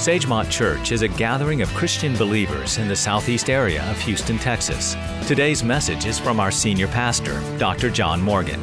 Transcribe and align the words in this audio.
Sagemont 0.00 0.50
Church 0.50 0.92
is 0.92 1.02
a 1.02 1.08
gathering 1.08 1.60
of 1.60 1.68
Christian 1.74 2.16
believers 2.16 2.78
in 2.78 2.88
the 2.88 2.96
southeast 2.96 3.50
area 3.50 3.82
of 3.90 4.00
Houston, 4.00 4.38
Texas. 4.38 4.96
Today's 5.28 5.62
message 5.62 6.06
is 6.06 6.18
from 6.18 6.40
our 6.40 6.50
senior 6.50 6.88
pastor, 6.88 7.38
Dr. 7.58 7.90
John 7.90 8.18
Morgan. 8.22 8.58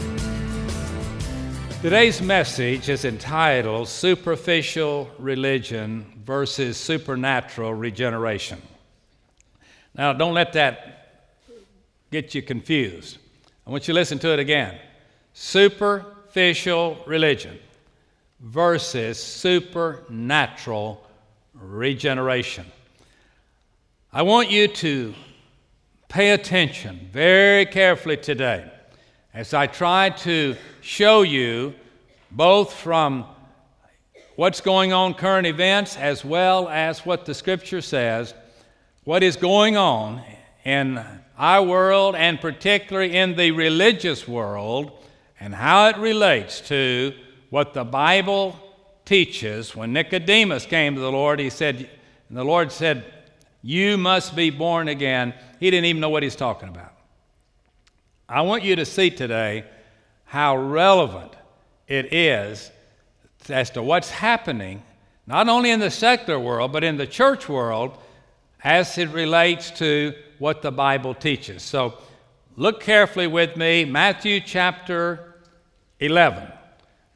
Today's 1.83 2.23
message 2.23 2.89
is 2.89 3.05
entitled 3.05 3.87
Superficial 3.87 5.11
Religion 5.19 6.11
versus 6.25 6.75
Supernatural 6.75 7.71
Regeneration. 7.75 8.59
Now, 9.93 10.13
don't 10.13 10.33
let 10.33 10.53
that 10.53 11.29
get 12.09 12.33
you 12.33 12.41
confused. 12.41 13.19
I 13.67 13.69
want 13.69 13.87
you 13.87 13.93
to 13.93 13.99
listen 13.99 14.17
to 14.17 14.33
it 14.33 14.39
again. 14.39 14.79
Superficial 15.33 16.97
religion 17.05 17.59
versus 18.39 19.23
supernatural 19.23 21.03
regeneration. 21.59 22.65
I 24.13 24.21
want 24.21 24.49
you 24.49 24.67
to 24.67 25.13
pay 26.07 26.31
attention 26.31 27.09
very 27.11 27.65
carefully 27.65 28.17
today 28.17 28.71
as 29.33 29.53
I 29.53 29.67
try 29.67 30.09
to 30.09 30.55
show 30.81 31.21
you 31.21 31.75
both 32.31 32.73
from 32.73 33.25
what's 34.35 34.61
going 34.61 34.93
on, 34.93 35.13
current 35.13 35.47
events, 35.47 35.97
as 35.97 36.23
well 36.23 36.69
as 36.69 37.05
what 37.05 37.25
the 37.25 37.33
Scripture 37.33 37.81
says, 37.81 38.33
what 39.03 39.23
is 39.23 39.35
going 39.35 39.77
on 39.77 40.21
in 40.63 41.03
our 41.37 41.63
world 41.63 42.15
and 42.15 42.39
particularly 42.39 43.15
in 43.15 43.35
the 43.35 43.51
religious 43.51 44.27
world, 44.27 44.91
and 45.39 45.53
how 45.53 45.87
it 45.87 45.97
relates 45.97 46.61
to 46.61 47.13
what 47.49 47.73
the 47.73 47.83
Bible 47.83 48.55
teaches. 49.07 49.75
When 49.75 49.93
Nicodemus 49.93 50.65
came 50.65 50.93
to 50.95 51.01
the 51.01 51.11
Lord, 51.11 51.39
he 51.39 51.49
said, 51.49 51.89
and 52.29 52.37
the 52.37 52.43
Lord 52.43 52.71
said, 52.71 53.05
You 53.63 53.97
must 53.97 54.35
be 54.35 54.49
born 54.49 54.89
again. 54.89 55.33
He 55.59 55.71
didn't 55.71 55.85
even 55.85 56.01
know 56.01 56.09
what 56.09 56.23
he's 56.23 56.35
talking 56.35 56.69
about. 56.69 56.93
I 58.29 58.41
want 58.41 58.63
you 58.63 58.75
to 58.75 58.85
see 58.85 59.09
today 59.09 59.63
how 60.25 60.57
relevant 60.57 61.33
it 61.87 62.13
is 62.13 62.69
as 63.49 63.69
to 63.71 63.81
what's 63.81 64.11
happening, 64.11 64.83
not 65.25 65.47
only 65.47 65.71
in 65.71 65.79
the 65.79 65.89
secular 65.89 66.37
world, 66.37 66.73
but 66.73 66.83
in 66.83 66.97
the 66.97 67.07
church 67.07 67.47
world, 67.47 67.97
as 68.61 68.97
it 68.97 69.09
relates 69.09 69.71
to 69.71 70.13
what 70.39 70.61
the 70.61 70.71
Bible 70.71 71.13
teaches. 71.13 71.63
So 71.63 71.97
look 72.57 72.81
carefully 72.81 73.27
with 73.27 73.55
me, 73.55 73.85
Matthew 73.85 74.41
chapter 74.41 75.35
11. 76.01 76.56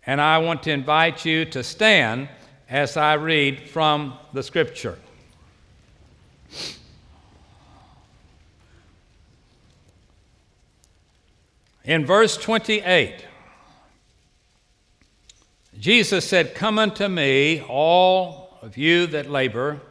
And 0.06 0.20
I 0.20 0.40
want 0.40 0.64
to 0.64 0.72
invite 0.72 1.26
you 1.26 1.46
to 1.46 1.64
stand 1.64 2.30
as 2.70 2.98
I 2.98 3.14
read 3.14 3.70
from 3.70 4.18
the 4.34 4.42
scripture. 4.42 4.98
In 11.84 12.06
verse 12.06 12.38
28, 12.38 13.26
Jesus 15.80 16.28
said, 16.28 16.56
Come 16.56 16.80
unto 16.80 17.08
me, 17.08 17.62
all 17.62 18.58
of 18.62 18.78
you 18.78 19.08
that 19.08 19.30
labor 19.30 19.82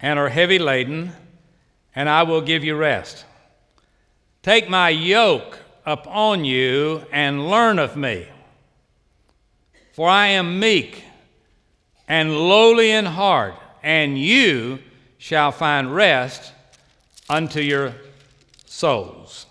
and 0.00 0.18
are 0.18 0.28
heavy 0.28 0.58
laden, 0.58 1.12
and 1.94 2.08
I 2.08 2.24
will 2.24 2.40
give 2.40 2.64
you 2.64 2.76
rest. 2.76 3.24
Take 4.42 4.68
my 4.68 4.90
yoke 4.90 5.58
upon 5.84 6.44
you 6.44 7.06
and 7.10 7.48
learn 7.48 7.78
of 7.78 7.96
me 7.96 8.26
for 9.96 10.10
I 10.10 10.26
am 10.26 10.60
meek 10.60 11.04
and 12.06 12.36
lowly 12.36 12.90
in 12.90 13.06
heart, 13.06 13.54
and 13.82 14.18
you 14.18 14.78
shall 15.16 15.50
find 15.50 15.94
rest 15.94 16.52
unto 17.30 17.62
your 17.62 17.94
souls. 18.66 19.46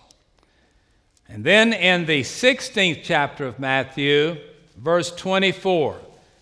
And 1.28 1.44
then 1.44 1.74
in 1.74 2.06
the 2.06 2.22
16th 2.22 3.00
chapter 3.03 3.47
of 3.47 3.58
Matthew, 3.58 4.38
verse 4.78 5.09
24, 5.16 5.97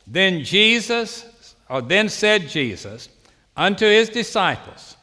then 0.05 0.44
Jesus, 0.44 1.55
or 1.69 1.81
then 1.81 2.09
said 2.09 2.49
Jesus 2.49 3.07
unto 3.55 3.85
his 3.85 4.09
disciples, 4.09 4.97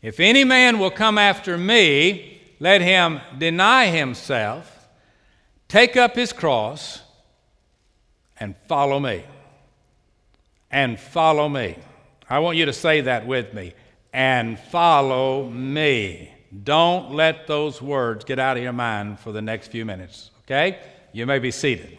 If 0.00 0.20
any 0.20 0.44
man 0.44 0.78
will 0.78 0.90
come 0.90 1.18
after 1.18 1.58
me, 1.58 2.40
let 2.60 2.80
him 2.80 3.20
deny 3.36 3.88
himself, 3.88 4.88
take 5.68 5.98
up 5.98 6.16
his 6.16 6.32
cross, 6.32 7.02
and 8.38 8.56
follow 8.68 8.98
me. 8.98 9.24
And 10.70 10.98
follow 10.98 11.48
me. 11.48 11.76
I 12.28 12.38
want 12.38 12.56
you 12.56 12.66
to 12.66 12.72
say 12.72 13.02
that 13.02 13.26
with 13.26 13.52
me. 13.52 13.74
And 14.12 14.58
follow 14.58 15.48
me. 15.48 16.32
Don't 16.64 17.12
let 17.12 17.46
those 17.46 17.80
words 17.80 18.24
get 18.24 18.38
out 18.38 18.56
of 18.56 18.62
your 18.62 18.72
mind 18.72 19.18
for 19.20 19.32
the 19.32 19.40
next 19.40 19.68
few 19.68 19.84
minutes, 19.84 20.30
okay? 20.44 20.80
You 21.12 21.24
may 21.24 21.38
be 21.38 21.50
seated. 21.50 21.98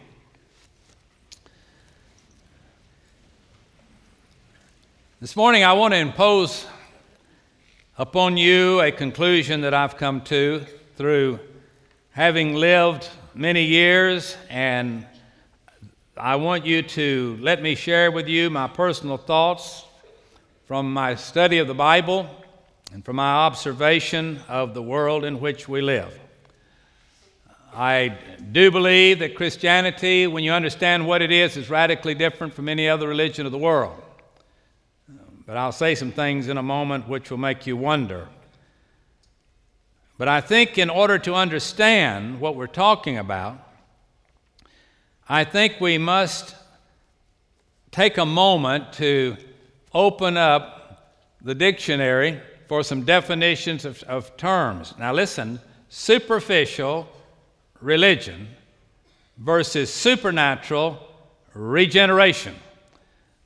This 5.20 5.34
morning, 5.36 5.64
I 5.64 5.72
want 5.72 5.94
to 5.94 5.98
impose 5.98 6.66
upon 7.96 8.36
you 8.36 8.80
a 8.80 8.92
conclusion 8.92 9.62
that 9.62 9.72
I've 9.72 9.96
come 9.96 10.20
to 10.22 10.66
through 10.96 11.40
having 12.10 12.54
lived 12.54 13.08
many 13.34 13.64
years 13.64 14.36
and 14.50 15.06
I 16.16 16.36
want 16.36 16.64
you 16.64 16.82
to 16.82 17.36
let 17.40 17.60
me 17.60 17.74
share 17.74 18.12
with 18.12 18.28
you 18.28 18.48
my 18.48 18.68
personal 18.68 19.16
thoughts 19.16 19.84
from 20.64 20.92
my 20.92 21.16
study 21.16 21.58
of 21.58 21.66
the 21.66 21.74
Bible 21.74 22.30
and 22.92 23.04
from 23.04 23.16
my 23.16 23.32
observation 23.32 24.38
of 24.48 24.74
the 24.74 24.82
world 24.82 25.24
in 25.24 25.40
which 25.40 25.68
we 25.68 25.80
live. 25.80 26.16
I 27.74 28.16
do 28.52 28.70
believe 28.70 29.18
that 29.18 29.34
Christianity, 29.34 30.28
when 30.28 30.44
you 30.44 30.52
understand 30.52 31.04
what 31.04 31.20
it 31.20 31.32
is, 31.32 31.56
is 31.56 31.68
radically 31.68 32.14
different 32.14 32.54
from 32.54 32.68
any 32.68 32.88
other 32.88 33.08
religion 33.08 33.44
of 33.44 33.50
the 33.50 33.58
world. 33.58 34.00
But 35.48 35.56
I'll 35.56 35.72
say 35.72 35.96
some 35.96 36.12
things 36.12 36.46
in 36.46 36.58
a 36.58 36.62
moment 36.62 37.08
which 37.08 37.28
will 37.28 37.38
make 37.38 37.66
you 37.66 37.76
wonder. 37.76 38.28
But 40.16 40.28
I 40.28 40.40
think 40.40 40.78
in 40.78 40.90
order 40.90 41.18
to 41.18 41.34
understand 41.34 42.40
what 42.40 42.54
we're 42.54 42.68
talking 42.68 43.18
about, 43.18 43.58
I 45.28 45.44
think 45.44 45.80
we 45.80 45.96
must 45.96 46.54
take 47.90 48.18
a 48.18 48.26
moment 48.26 48.92
to 48.94 49.36
open 49.94 50.36
up 50.36 51.14
the 51.40 51.54
dictionary 51.54 52.40
for 52.68 52.82
some 52.82 53.04
definitions 53.04 53.84
of, 53.84 54.02
of 54.02 54.36
terms. 54.36 54.94
Now, 54.98 55.12
listen 55.12 55.60
superficial 55.88 57.08
religion 57.80 58.48
versus 59.38 59.92
supernatural 59.92 60.98
regeneration. 61.54 62.54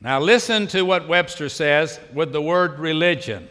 Now, 0.01 0.19
listen 0.19 0.67
to 0.69 0.83
what 0.83 1.09
Webster 1.09 1.49
says 1.49 2.01
with 2.13 2.33
the 2.33 2.41
word 2.41 2.79
religion. 2.79 3.49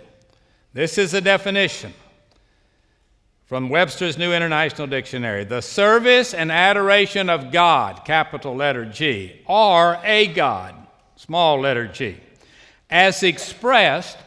This 0.74 0.98
is 0.98 1.14
a 1.14 1.22
definition 1.22 1.94
from 3.48 3.70
Webster's 3.70 4.18
New 4.18 4.34
International 4.34 4.88
Dictionary. 4.88 5.46
The 5.46 5.62
service 5.62 6.34
and 6.34 6.52
adoration 6.52 7.30
of 7.30 7.50
God, 7.50 8.04
capital 8.04 8.54
letter 8.54 8.86
G, 8.86 9.42
or 9.46 10.00
a 10.04 10.28
God, 10.28 10.76
small 11.16 11.62
letter 11.62 11.88
g, 11.88 12.18
as 12.90 13.24
expressed 13.24 14.18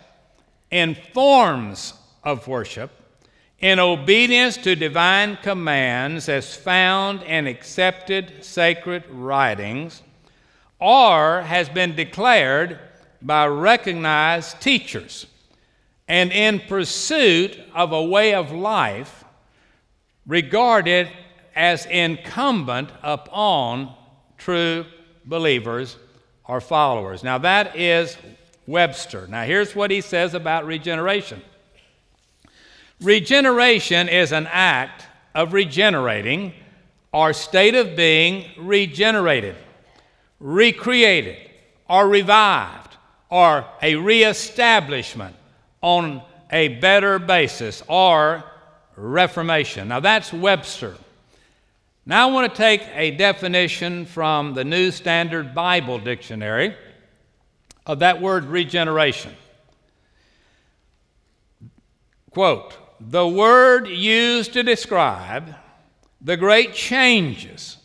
in 0.71 0.97
forms 1.13 1.93
of 2.25 2.49
worship 2.49 2.91
in 3.59 3.79
obedience 3.79 4.57
to 4.57 4.75
divine 4.75 5.37
commands 5.43 6.31
as 6.31 6.57
found 6.57 7.23
in 7.23 7.47
accepted 7.47 8.43
sacred 8.43 9.05
writings, 9.11 10.03
or 10.79 11.43
has 11.43 11.69
been 11.69 11.95
declared 11.95 12.79
by 13.21 13.47
recognized 13.47 14.59
teachers 14.63 15.27
and 16.11 16.33
in 16.33 16.59
pursuit 16.59 17.57
of 17.73 17.93
a 17.93 18.03
way 18.03 18.35
of 18.35 18.51
life 18.51 19.20
regarded 20.27 21.09
as 21.55 21.87
incumbent 21.87 22.91
upon 23.03 23.95
true 24.39 24.85
believers 25.25 25.97
or 26.45 26.61
followers. 26.61 27.23
Now, 27.23 27.39
that 27.39 27.77
is 27.77 28.17
Webster. 28.67 29.27
Now, 29.27 29.45
here's 29.45 29.75
what 29.75 29.91
he 29.91 30.01
says 30.01 30.35
about 30.35 30.67
regeneration 30.67 31.43
Regeneration 33.01 34.11
is 34.11 34.31
an 34.31 34.47
act 34.51 35.07
of 35.35 35.55
regenerating 35.55 36.53
or 37.13 37.33
state 37.33 37.75
of 37.75 37.97
being 37.97 38.45
regenerated, 38.59 39.57
recreated, 40.39 41.37
or 41.89 42.07
revived, 42.07 42.97
or 43.31 43.65
a 43.81 43.97
reestablishment 43.97 45.35
on 45.81 46.23
a 46.51 46.69
better 46.69 47.19
basis 47.19 47.83
or 47.89 48.45
reformation. 49.01 49.89
Now 49.89 50.01
that's 50.01 50.33
Webster. 50.33 50.97
Now 52.07 52.29
I 52.29 52.33
want 52.33 52.51
to 52.51 52.57
take 52.57 52.83
a 52.95 53.11
definition 53.13 54.07
from 54.07 54.55
the 54.55 54.65
New 54.65 54.91
Standard 54.91 55.55
Bible 55.55 55.99
Dictionary 55.99 56.75
of 57.87 58.01
that 58.01 58.21
word 58.21 58.45
regeneration. 58.45 59.35
Quote, 62.31 62.77
the 63.01 63.27
word 63.27 63.89
used 63.89 64.53
to 64.53 64.63
describe 64.63 65.55
the 66.21 66.37
great 66.37 66.75
changes 66.75 67.79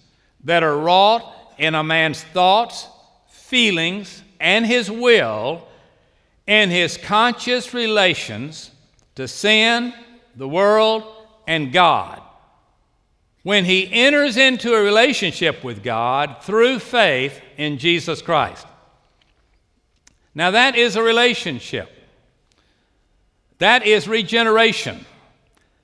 that 0.43 0.61
are 0.61 0.77
wrought 0.77 1.33
in 1.57 1.73
a 1.73 1.83
man's 1.83 2.21
thoughts, 2.21 2.87
feelings, 3.29 4.21
and 4.39 4.65
his 4.65 4.91
will 4.91 5.65
in 6.45 6.69
his 6.69 6.97
conscious 6.97 7.73
relations 7.73 8.71
to 9.15 9.27
sin, 9.27 9.93
the 10.35 10.47
world, 10.47 11.03
and 11.47 11.71
God. 11.71 12.21
When 13.43 13.65
he 13.65 13.91
enters 13.91 14.37
into 14.37 14.73
a 14.73 14.81
relationship 14.81 15.63
with 15.63 15.83
God 15.83 16.37
through 16.41 16.79
faith 16.79 17.39
in 17.57 17.77
Jesus 17.77 18.21
Christ. 18.21 18.65
Now, 20.33 20.51
that 20.51 20.75
is 20.75 20.95
a 20.95 21.03
relationship. 21.03 21.89
That 23.59 23.85
is 23.85 24.07
regeneration. 24.07 25.05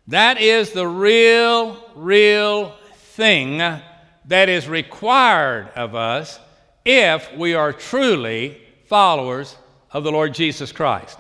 That 0.08 0.42
is 0.42 0.72
the 0.72 0.88
real, 0.88 1.78
real 1.96 2.76
thing 2.96 3.60
that 3.60 4.50
is 4.50 4.68
required 4.68 5.70
of 5.76 5.96
us 5.96 6.40
if 6.84 7.32
we 7.38 7.54
are 7.54 7.72
truly 7.72 8.58
followers 8.88 9.56
of 9.92 10.04
the 10.04 10.12
Lord 10.12 10.34
Jesus 10.34 10.72
Christ. 10.72 11.18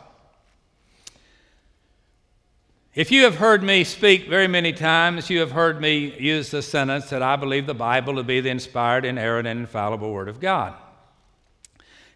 If 2.93 3.09
you 3.09 3.23
have 3.23 3.35
heard 3.35 3.63
me 3.63 3.85
speak 3.85 4.27
very 4.27 4.49
many 4.49 4.73
times, 4.73 5.29
you 5.29 5.39
have 5.39 5.53
heard 5.53 5.79
me 5.79 6.13
use 6.19 6.51
the 6.51 6.61
sentence 6.61 7.09
that 7.11 7.21
I 7.21 7.37
believe 7.37 7.65
the 7.65 7.73
Bible 7.73 8.15
to 8.15 8.23
be 8.23 8.41
the 8.41 8.49
inspired, 8.49 9.05
inerrant, 9.05 9.47
and 9.47 9.61
infallible 9.61 10.11
Word 10.11 10.27
of 10.27 10.41
God. 10.41 10.73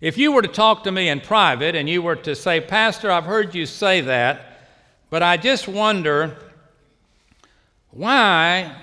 If 0.02 0.18
you 0.18 0.34
were 0.34 0.42
to 0.42 0.50
talk 0.50 0.84
to 0.84 0.92
me 0.92 1.08
in 1.08 1.22
private 1.22 1.76
and 1.76 1.88
you 1.88 2.02
were 2.02 2.18
to 2.18 2.36
say, 2.36 2.60
Pastor, 2.60 3.10
I've 3.10 3.24
heard 3.24 3.56
you 3.56 3.66
say 3.66 4.02
that, 4.02 4.60
but 5.10 5.24
I 5.24 5.38
just 5.38 5.70
wonder 5.70 6.36
why 7.92 8.76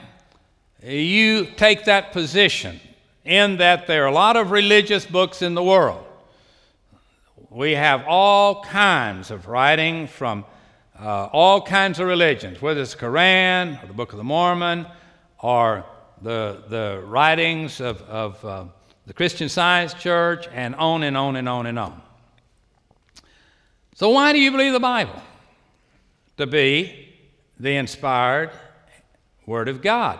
you 0.82 1.44
take 1.44 1.84
that 1.84 2.12
position, 2.12 2.80
in 3.26 3.58
that 3.58 3.86
there 3.86 4.04
are 4.04 4.08
a 4.08 4.14
lot 4.14 4.38
of 4.38 4.50
religious 4.50 5.04
books 5.04 5.42
in 5.42 5.52
the 5.52 5.62
world. 5.62 6.06
We 7.50 7.72
have 7.72 8.06
all 8.08 8.64
kinds 8.64 9.30
of 9.30 9.46
writing 9.46 10.06
from 10.06 10.46
uh, 10.98 11.28
all 11.32 11.60
kinds 11.60 11.98
of 11.98 12.06
religions, 12.06 12.60
whether 12.60 12.80
it's 12.80 12.94
the 12.94 13.00
Quran 13.00 13.82
or 13.82 13.86
the 13.86 13.92
Book 13.92 14.12
of 14.12 14.18
the 14.18 14.24
Mormon 14.24 14.86
or 15.38 15.84
the, 16.20 16.62
the 16.68 17.02
writings 17.04 17.80
of, 17.80 18.02
of 18.02 18.44
uh, 18.44 18.64
the 19.06 19.12
Christian 19.12 19.48
Science 19.48 19.94
Church, 19.94 20.46
and 20.52 20.74
on 20.76 21.02
and 21.02 21.16
on 21.16 21.36
and 21.36 21.48
on 21.48 21.66
and 21.66 21.78
on. 21.78 22.00
So, 23.94 24.10
why 24.10 24.32
do 24.32 24.38
you 24.38 24.50
believe 24.50 24.72
the 24.72 24.80
Bible? 24.80 25.20
To 26.36 26.46
be 26.46 27.08
the 27.58 27.76
inspired 27.76 28.50
Word 29.46 29.68
of 29.68 29.82
God. 29.82 30.18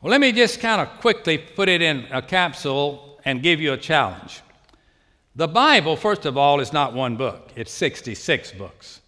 Well, 0.00 0.10
let 0.10 0.20
me 0.20 0.32
just 0.32 0.60
kind 0.60 0.80
of 0.80 1.00
quickly 1.00 1.36
put 1.36 1.68
it 1.68 1.82
in 1.82 2.06
a 2.10 2.22
capsule 2.22 3.20
and 3.24 3.42
give 3.42 3.60
you 3.60 3.74
a 3.74 3.76
challenge. 3.76 4.40
The 5.36 5.48
Bible, 5.48 5.96
first 5.96 6.26
of 6.26 6.36
all, 6.36 6.60
is 6.60 6.72
not 6.72 6.92
one 6.92 7.16
book, 7.16 7.50
it's 7.54 7.72
66 7.72 8.52
books. 8.52 9.00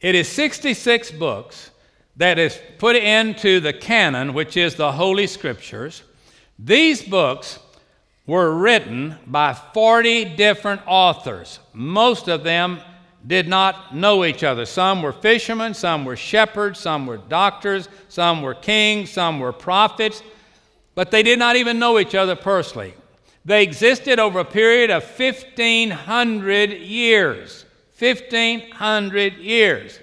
It 0.00 0.14
is 0.14 0.28
66 0.28 1.10
books 1.12 1.70
that 2.16 2.38
is 2.38 2.60
put 2.78 2.96
into 2.96 3.60
the 3.60 3.72
canon, 3.72 4.34
which 4.34 4.56
is 4.56 4.74
the 4.74 4.92
Holy 4.92 5.26
Scriptures. 5.26 6.02
These 6.58 7.02
books 7.02 7.58
were 8.26 8.54
written 8.54 9.16
by 9.26 9.54
40 9.54 10.36
different 10.36 10.82
authors. 10.86 11.58
Most 11.72 12.28
of 12.28 12.44
them 12.44 12.80
did 13.26 13.48
not 13.48 13.94
know 13.94 14.24
each 14.24 14.42
other. 14.44 14.64
Some 14.64 15.02
were 15.02 15.12
fishermen, 15.12 15.74
some 15.74 16.04
were 16.04 16.16
shepherds, 16.16 16.80
some 16.80 17.06
were 17.06 17.16
doctors, 17.16 17.88
some 18.08 18.42
were 18.42 18.54
kings, 18.54 19.10
some 19.10 19.40
were 19.40 19.52
prophets, 19.52 20.22
but 20.94 21.10
they 21.10 21.22
did 21.22 21.38
not 21.38 21.56
even 21.56 21.78
know 21.78 21.98
each 21.98 22.14
other 22.14 22.36
personally. 22.36 22.94
They 23.44 23.62
existed 23.62 24.18
over 24.18 24.40
a 24.40 24.44
period 24.44 24.90
of 24.90 25.02
1,500 25.02 26.70
years. 26.70 27.64
1,500 27.98 29.36
years. 29.38 29.98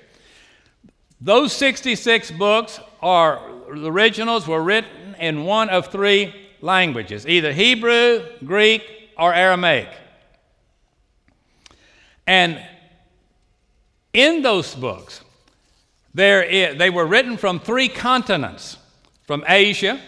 Those 1.22 1.54
66 1.54 2.32
books 2.32 2.80
are 3.02 3.42
the 3.74 3.92
originals 3.92 4.48
were 4.48 4.64
written 4.64 5.16
in 5.20 5.44
one 5.44 5.70
of 5.70 5.88
three 5.88 6.34
languages 6.62 7.28
either 7.28 7.52
Hebrew, 7.54 8.26
Greek, 8.44 8.84
or 9.18 9.34
Aramaic. 9.34 9.90
And 12.26 12.64
in 14.14 14.42
those 14.42 14.76
books, 14.76 15.22
there 16.14 16.74
they 16.76 16.90
were 16.90 17.06
written 17.06 17.38
from 17.38 17.60
three 17.60 17.90
continents 17.90 18.78
from 19.26 19.44
Asia, 19.48 20.00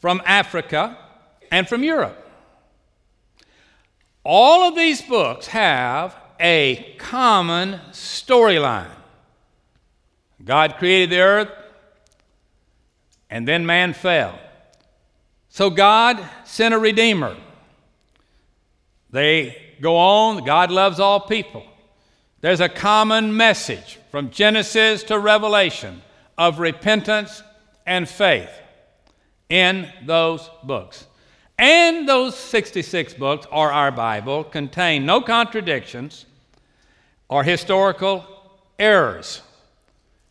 from 0.00 0.20
Africa, 0.26 0.98
and 1.52 1.68
from 1.68 1.84
Europe. 1.84 2.18
All 4.24 4.66
of 4.66 4.74
these 4.74 5.02
books 5.02 5.48
have 5.48 6.16
a 6.40 6.96
common 6.98 7.78
storyline. 7.92 8.90
God 10.44 10.76
created 10.78 11.10
the 11.10 11.20
earth, 11.20 11.50
and 13.30 13.46
then 13.46 13.66
man 13.66 13.92
fell. 13.92 14.38
So 15.50 15.70
God 15.70 16.26
sent 16.44 16.74
a 16.74 16.78
Redeemer. 16.78 17.36
They 19.10 19.74
go 19.80 19.96
on, 19.98 20.44
God 20.44 20.70
loves 20.70 20.98
all 20.98 21.20
people. 21.20 21.64
There's 22.40 22.60
a 22.60 22.68
common 22.68 23.36
message 23.36 23.98
from 24.10 24.30
Genesis 24.30 25.02
to 25.04 25.18
Revelation 25.18 26.02
of 26.38 26.58
repentance 26.58 27.42
and 27.86 28.08
faith 28.08 28.50
in 29.50 29.92
those 30.06 30.48
books. 30.64 31.06
And 31.58 32.08
those 32.08 32.36
66 32.36 33.14
books, 33.14 33.46
or 33.52 33.72
our 33.72 33.90
Bible, 33.90 34.44
contain 34.44 35.06
no 35.06 35.20
contradictions 35.20 36.26
or 37.28 37.44
historical 37.44 38.24
errors. 38.78 39.42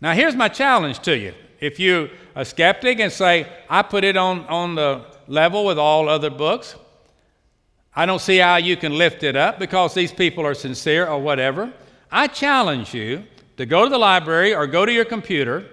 Now, 0.01 0.13
here's 0.13 0.35
my 0.35 0.49
challenge 0.49 0.99
to 0.99 1.17
you. 1.17 1.33
If 1.59 1.79
you're 1.79 2.09
a 2.35 2.43
skeptic 2.43 2.99
and 2.99 3.11
say, 3.11 3.47
I 3.69 3.83
put 3.83 4.03
it 4.03 4.17
on, 4.17 4.45
on 4.47 4.75
the 4.75 5.05
level 5.27 5.63
with 5.63 5.77
all 5.77 6.09
other 6.09 6.29
books, 6.29 6.75
I 7.95 8.05
don't 8.05 8.21
see 8.21 8.37
how 8.37 8.55
you 8.55 8.77
can 8.77 8.97
lift 8.97 9.23
it 9.23 9.35
up 9.35 9.59
because 9.59 9.93
these 9.93 10.11
people 10.11 10.45
are 10.45 10.53
sincere 10.53 11.07
or 11.07 11.19
whatever. 11.21 11.71
I 12.11 12.27
challenge 12.27 12.93
you 12.93 13.23
to 13.57 13.65
go 13.65 13.83
to 13.83 13.89
the 13.89 13.97
library 13.97 14.55
or 14.55 14.65
go 14.65 14.85
to 14.85 14.91
your 14.91 15.05
computer 15.05 15.65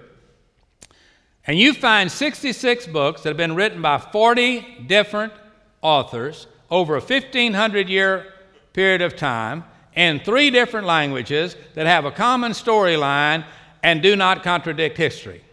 and 1.49 1.57
you 1.57 1.73
find 1.73 2.11
66 2.11 2.85
books 2.85 3.23
that 3.23 3.29
have 3.31 3.37
been 3.37 3.55
written 3.55 3.81
by 3.81 3.97
40 3.97 4.85
different 4.85 5.33
authors 5.81 6.45
over 6.69 6.95
a 6.95 6.99
1500 6.99 7.89
year 7.89 8.31
period 8.71 9.01
of 9.01 9.15
time 9.15 9.63
in 9.95 10.19
three 10.19 10.51
different 10.51 10.85
languages 10.85 11.55
that 11.73 11.87
have 11.87 12.05
a 12.05 12.11
common 12.11 12.51
storyline 12.51 13.43
and 13.81 14.03
do 14.03 14.15
not 14.15 14.43
contradict 14.43 14.95
history. 14.95 15.43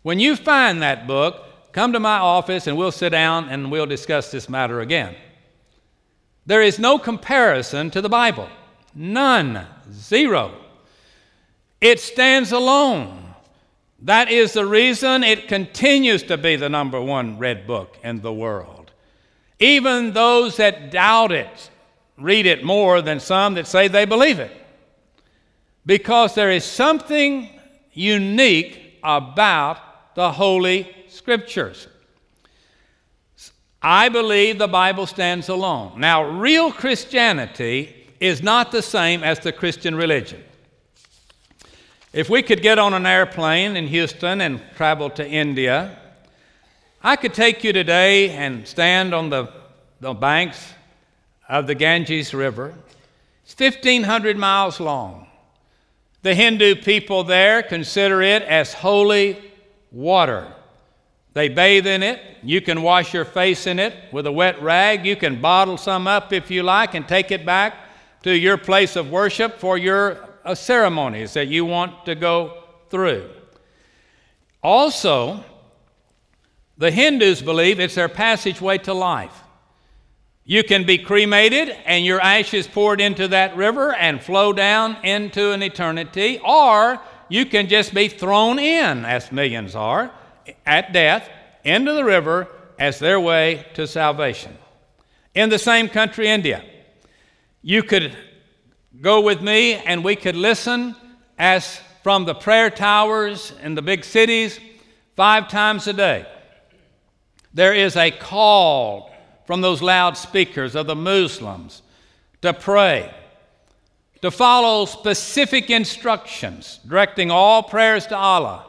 When 0.00 0.18
you 0.18 0.34
find 0.34 0.80
that 0.80 1.06
book, 1.06 1.44
come 1.72 1.92
to 1.92 2.00
my 2.00 2.16
office 2.16 2.66
and 2.66 2.74
we'll 2.74 2.90
sit 2.90 3.10
down 3.10 3.50
and 3.50 3.70
we'll 3.70 3.84
discuss 3.84 4.30
this 4.30 4.48
matter 4.48 4.80
again. 4.80 5.14
There 6.46 6.62
is 6.62 6.78
no 6.78 6.98
comparison 6.98 7.90
to 7.90 8.00
the 8.00 8.08
Bible. 8.08 8.48
None. 8.94 9.66
Zero. 9.92 10.54
It 11.82 12.00
stands 12.00 12.50
alone. 12.50 13.29
That 14.02 14.30
is 14.30 14.54
the 14.54 14.64
reason 14.64 15.22
it 15.22 15.48
continues 15.48 16.22
to 16.24 16.38
be 16.38 16.56
the 16.56 16.68
number 16.68 17.00
one 17.00 17.38
read 17.38 17.66
book 17.66 17.98
in 18.02 18.22
the 18.22 18.32
world. 18.32 18.90
Even 19.58 20.12
those 20.12 20.56
that 20.56 20.90
doubt 20.90 21.32
it 21.32 21.70
read 22.16 22.46
it 22.46 22.64
more 22.64 23.02
than 23.02 23.20
some 23.20 23.54
that 23.54 23.66
say 23.66 23.88
they 23.88 24.04
believe 24.04 24.38
it. 24.38 24.52
Because 25.84 26.34
there 26.34 26.50
is 26.50 26.64
something 26.64 27.48
unique 27.92 28.98
about 29.02 30.14
the 30.14 30.32
Holy 30.32 30.94
Scriptures. 31.08 31.88
I 33.82 34.10
believe 34.10 34.58
the 34.58 34.68
Bible 34.68 35.06
stands 35.06 35.48
alone. 35.48 35.98
Now, 35.98 36.24
real 36.24 36.70
Christianity 36.70 37.96
is 38.20 38.42
not 38.42 38.72
the 38.72 38.82
same 38.82 39.24
as 39.24 39.38
the 39.40 39.52
Christian 39.52 39.94
religion. 39.94 40.44
If 42.12 42.28
we 42.28 42.42
could 42.42 42.60
get 42.60 42.80
on 42.80 42.92
an 42.92 43.06
airplane 43.06 43.76
in 43.76 43.86
Houston 43.86 44.40
and 44.40 44.60
travel 44.74 45.10
to 45.10 45.24
India, 45.24 45.96
I 47.00 47.14
could 47.14 47.32
take 47.32 47.62
you 47.62 47.72
today 47.72 48.30
and 48.30 48.66
stand 48.66 49.14
on 49.14 49.30
the, 49.30 49.52
the 50.00 50.12
banks 50.12 50.74
of 51.48 51.68
the 51.68 51.76
Ganges 51.76 52.34
River. 52.34 52.74
It's 53.44 53.54
1,500 53.56 54.36
miles 54.36 54.80
long. 54.80 55.28
The 56.22 56.34
Hindu 56.34 56.82
people 56.82 57.22
there 57.22 57.62
consider 57.62 58.22
it 58.22 58.42
as 58.42 58.72
holy 58.72 59.40
water. 59.92 60.52
They 61.32 61.48
bathe 61.48 61.86
in 61.86 62.02
it. 62.02 62.20
You 62.42 62.60
can 62.60 62.82
wash 62.82 63.14
your 63.14 63.24
face 63.24 63.68
in 63.68 63.78
it 63.78 63.94
with 64.12 64.26
a 64.26 64.32
wet 64.32 64.60
rag. 64.60 65.06
You 65.06 65.14
can 65.14 65.40
bottle 65.40 65.76
some 65.76 66.08
up 66.08 66.32
if 66.32 66.50
you 66.50 66.64
like 66.64 66.94
and 66.94 67.06
take 67.06 67.30
it 67.30 67.46
back 67.46 67.76
to 68.24 68.36
your 68.36 68.56
place 68.56 68.96
of 68.96 69.12
worship 69.12 69.60
for 69.60 69.78
your 69.78 70.29
uh, 70.44 70.54
ceremonies 70.54 71.34
that 71.34 71.48
you 71.48 71.64
want 71.64 72.04
to 72.06 72.14
go 72.14 72.64
through. 72.88 73.30
Also, 74.62 75.44
the 76.76 76.90
Hindus 76.90 77.42
believe 77.42 77.80
it's 77.80 77.94
their 77.94 78.08
passageway 78.08 78.78
to 78.78 78.94
life. 78.94 79.42
You 80.44 80.64
can 80.64 80.84
be 80.84 80.98
cremated 80.98 81.68
and 81.84 82.04
your 82.04 82.20
ashes 82.20 82.66
poured 82.66 83.00
into 83.00 83.28
that 83.28 83.56
river 83.56 83.94
and 83.94 84.22
flow 84.22 84.52
down 84.52 84.96
into 85.04 85.52
an 85.52 85.62
eternity, 85.62 86.40
or 86.44 87.00
you 87.28 87.46
can 87.46 87.68
just 87.68 87.94
be 87.94 88.08
thrown 88.08 88.58
in, 88.58 89.04
as 89.04 89.30
millions 89.30 89.74
are, 89.76 90.10
at 90.66 90.92
death 90.92 91.28
into 91.64 91.92
the 91.92 92.04
river 92.04 92.48
as 92.78 92.98
their 92.98 93.20
way 93.20 93.66
to 93.74 93.86
salvation. 93.86 94.56
In 95.34 95.50
the 95.50 95.58
same 95.58 95.88
country, 95.88 96.26
India, 96.26 96.64
you 97.62 97.82
could 97.82 98.16
go 99.00 99.20
with 99.20 99.40
me 99.40 99.74
and 99.74 100.04
we 100.04 100.16
could 100.16 100.36
listen 100.36 100.96
as 101.38 101.80
from 102.02 102.24
the 102.24 102.34
prayer 102.34 102.70
towers 102.70 103.52
in 103.62 103.74
the 103.74 103.82
big 103.82 104.04
cities 104.04 104.58
five 105.16 105.48
times 105.48 105.86
a 105.86 105.92
day. 105.92 106.26
There 107.52 107.74
is 107.74 107.96
a 107.96 108.10
call 108.10 109.10
from 109.46 109.60
those 109.60 109.82
loudspeakers 109.82 110.74
of 110.74 110.86
the 110.86 110.94
Muslims 110.94 111.82
to 112.42 112.52
pray, 112.52 113.12
to 114.22 114.30
follow 114.30 114.86
specific 114.86 115.70
instructions, 115.70 116.78
directing 116.86 117.30
all 117.30 117.62
prayers 117.62 118.06
to 118.06 118.16
Allah. 118.16 118.66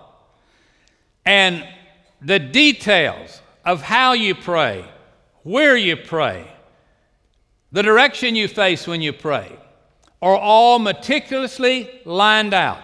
And 1.26 1.68
the 2.22 2.40
details 2.40 3.42
of 3.64 3.82
how 3.82 4.14
you 4.14 4.36
pray, 4.36 4.86
where 5.44 5.78
you 5.78 5.96
pray, 5.96 6.48
the 7.72 7.84
direction 7.84 8.36
you 8.36 8.48
face 8.48 8.88
when 8.88 9.02
you 9.02 9.14
pray, 9.14 9.56
are 10.22 10.36
all 10.36 10.80
meticulously 10.80 12.02
lined 12.06 12.54
out. 12.54 12.82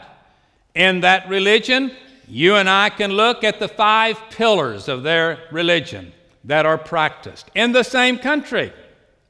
In 0.74 1.02
that 1.02 1.30
religion, 1.30 1.92
you 2.28 2.56
and 2.56 2.70
I 2.70 2.90
can 2.90 3.12
look 3.12 3.44
at 3.44 3.60
the 3.60 3.68
five 3.68 4.20
pillars 4.30 4.88
of 4.88 5.04
their 5.04 5.40
religion 5.52 6.14
that 6.44 6.66
are 6.66 6.78
practiced 6.78 7.50
in 7.56 7.72
the 7.72 7.84
same 7.84 8.18
country, 8.18 8.74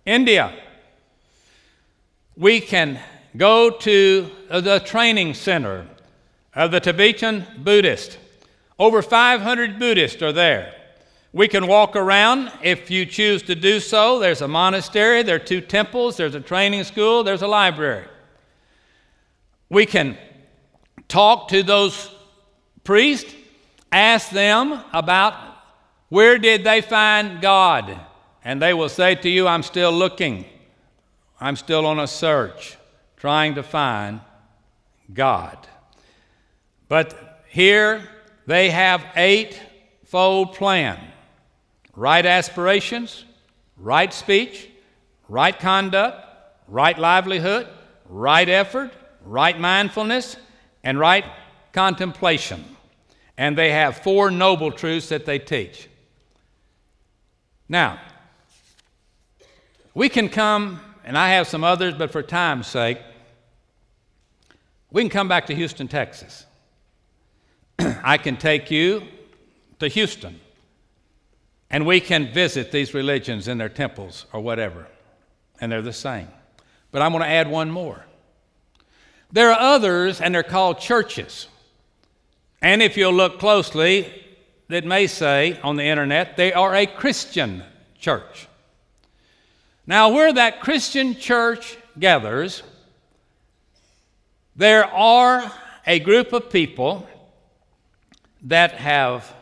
India. 0.06 0.54
We 2.36 2.62
can 2.62 3.00
go 3.36 3.70
to 3.70 4.30
the 4.50 4.82
training 4.86 5.34
center 5.34 5.88
of 6.54 6.72
the 6.72 6.80
Tibetan 6.80 7.46
Buddhist. 7.58 8.18
Over 8.80 9.02
500 9.02 9.80
Buddhists 9.80 10.22
are 10.22 10.32
there. 10.32 10.74
We 11.38 11.48
can 11.48 11.68
walk 11.68 11.96
around 11.96 12.52
if 12.64 12.90
you 12.90 13.06
choose 13.06 13.44
to 13.44 13.54
do 13.54 13.80
so. 13.80 14.18
There's 14.18 14.42
a 14.42 14.48
monastery, 14.48 15.22
there 15.22 15.36
are 15.36 15.40
two 15.54 15.62
temples, 15.62 16.18
there's 16.18 16.34
a 16.34 16.42
training 16.42 16.84
school, 16.84 17.24
there's 17.24 17.44
a 17.44 17.48
library. 17.48 18.08
We 19.70 19.86
can 19.86 20.18
talk 21.08 21.50
to 21.50 21.62
those 21.62 22.10
priests, 22.84 23.36
ask 23.92 24.32
them 24.32 24.84
about 24.92 25.36
where 26.10 26.40
did 26.40 26.64
they 26.64 26.82
find 26.82 27.40
God? 27.40 28.00
And 28.44 28.60
they 28.60 28.74
will 28.74 28.90
say 28.90 29.14
to 29.14 29.30
you, 29.30 29.48
I'm 29.48 29.62
still 29.62 29.92
looking. 29.92 30.44
I'm 31.40 31.56
still 31.56 31.86
on 31.86 32.00
a 32.00 32.08
search, 32.08 32.78
trying 33.16 33.54
to 33.54 33.62
find 33.62 34.22
God. 35.14 35.68
But 36.88 37.44
here 37.48 38.10
they 38.48 38.72
have 38.72 39.06
eightfold 39.16 40.56
plan 40.56 41.14
right 41.98 42.28
aspirations, 42.28 43.26
right 43.76 44.14
speech, 44.14 44.70
right 45.28 45.58
conduct, 45.58 46.24
right 46.68 46.98
livelihood, 46.98 47.68
right 48.08 48.48
effort, 48.48 48.94
right 49.26 49.60
mindfulness, 49.60 50.38
and 50.84 51.00
right 51.00 51.26
contemplation. 51.74 52.64
And 53.36 53.58
they 53.58 53.72
have 53.72 53.98
four 53.98 54.30
noble 54.30 54.72
truths 54.72 55.10
that 55.10 55.26
they 55.26 55.40
teach. 55.40 55.90
Now, 57.68 58.00
we 59.96 60.08
can 60.08 60.30
come, 60.30 60.80
and 61.04 61.18
I 61.18 61.30
have 61.30 61.48
some 61.48 61.64
others, 61.64 61.96
but 61.96 62.12
for 62.12 62.22
time's 62.22 62.68
sake, 62.68 63.00
we 64.92 65.02
can 65.02 65.10
come 65.10 65.28
back 65.28 65.48
to 65.48 65.56
Houston, 65.56 65.88
Texas. 65.88 66.46
I 67.80 68.18
can 68.20 68.38
take 68.38 68.70
you 68.70 69.02
to 69.80 69.88
Houston, 69.88 70.40
and 71.70 71.86
we 71.86 72.00
can 72.00 72.32
visit 72.32 72.72
these 72.72 72.94
religions 72.94 73.48
in 73.48 73.58
their 73.58 73.70
temples 73.70 74.26
or 74.34 74.40
whatever, 74.40 74.88
and 75.60 75.72
they're 75.72 75.82
the 75.82 75.94
same. 75.94 76.28
But 76.92 77.02
I'm 77.02 77.12
going 77.12 77.24
to 77.24 77.30
add 77.30 77.50
one 77.50 77.70
more. 77.70 78.06
There 79.32 79.52
are 79.52 79.60
others, 79.60 80.22
and 80.22 80.34
they're 80.34 80.44
called 80.44 80.80
churches. 80.80 81.48
And 82.62 82.82
if 82.82 82.96
you'll 82.96 83.14
look 83.14 83.40
closely, 83.40 84.24
that 84.70 84.86
may 84.86 85.08
say 85.08 85.60
on 85.64 85.76
the 85.76 85.84
internet 85.84 86.38
they 86.38 86.54
are 86.54 86.76
a 86.76 86.86
Christian 86.86 87.64
church. 88.00 88.48
Now, 89.86 90.10
where 90.10 90.34
that 90.34 90.62
Christian 90.62 91.16
church 91.16 91.78
gathers, 91.98 92.64
there 94.56 94.86
are 94.86 95.52
a 95.86 96.00
group 96.00 96.34
of 96.34 96.50
people 96.50 97.08
that 98.44 98.74
have 98.74 99.34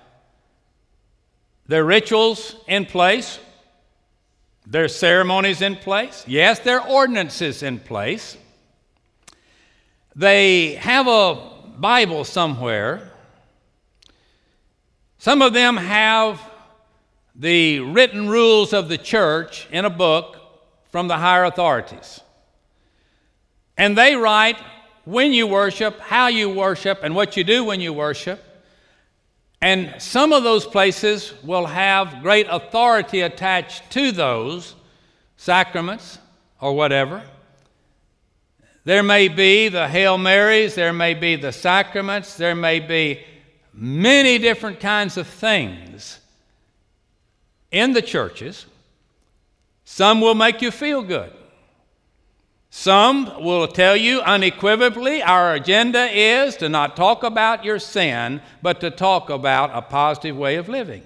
their 1.67 1.83
rituals 1.83 2.55
in 2.67 2.85
place, 2.85 3.39
their 4.65 4.87
ceremonies 4.87 5.61
in 5.61 5.75
place, 5.75 6.23
yes, 6.27 6.59
their 6.59 6.81
ordinances 6.81 7.63
in 7.63 7.79
place. 7.79 8.37
They 10.15 10.75
have 10.75 11.07
a 11.07 11.51
Bible 11.77 12.23
somewhere 12.23 13.11
some 15.25 15.41
of 15.41 15.53
them 15.53 15.75
have 15.75 16.39
the 17.33 17.79
written 17.79 18.29
rules 18.29 18.73
of 18.73 18.89
the 18.89 18.97
church 18.99 19.67
in 19.71 19.83
a 19.83 19.89
book 19.89 20.37
from 20.91 21.07
the 21.07 21.17
higher 21.17 21.45
authorities. 21.45 22.21
And 23.75 23.97
they 23.97 24.15
write 24.15 24.57
when 25.03 25.33
you 25.33 25.47
worship, 25.47 25.99
how 25.99 26.27
you 26.27 26.47
worship, 26.51 26.99
and 27.01 27.15
what 27.15 27.35
you 27.35 27.43
do 27.43 27.63
when 27.63 27.81
you 27.81 27.91
worship. 27.91 28.39
And 29.65 29.99
some 29.99 30.31
of 30.31 30.43
those 30.43 30.63
places 30.63 31.33
will 31.41 31.65
have 31.65 32.21
great 32.21 32.45
authority 32.51 33.21
attached 33.21 33.89
to 33.93 34.11
those 34.11 34.75
sacraments 35.37 36.19
or 36.61 36.75
whatever. 36.75 37.23
There 38.83 39.01
may 39.01 39.27
be 39.27 39.69
the 39.69 39.87
Hail 39.87 40.19
Marys, 40.19 40.75
there 40.75 40.93
may 40.93 41.15
be 41.15 41.35
the 41.35 41.51
sacraments, 41.51 42.37
there 42.37 42.53
may 42.53 42.79
be 42.79 43.23
many 43.73 44.37
different 44.37 44.79
kinds 44.79 45.17
of 45.17 45.25
things 45.25 46.19
in 47.71 47.93
the 47.93 48.03
churches. 48.03 48.67
Some 49.83 50.21
will 50.21 50.35
make 50.35 50.61
you 50.61 50.69
feel 50.69 51.01
good. 51.01 51.33
Some 52.77 53.41
will 53.41 53.69
tell 53.69 53.95
you 53.95 54.19
unequivocally 54.19 55.23
our 55.23 55.53
agenda 55.53 56.09
is 56.11 56.57
to 56.57 56.67
not 56.67 56.97
talk 56.97 57.23
about 57.23 57.63
your 57.63 57.79
sin, 57.79 58.41
but 58.61 58.81
to 58.81 58.91
talk 58.91 59.29
about 59.29 59.71
a 59.73 59.81
positive 59.81 60.35
way 60.35 60.57
of 60.57 60.67
living. 60.67 61.01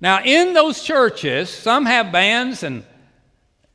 Now, 0.00 0.22
in 0.24 0.54
those 0.54 0.82
churches, 0.82 1.50
some 1.50 1.84
have 1.84 2.10
bands 2.10 2.62
and, 2.62 2.82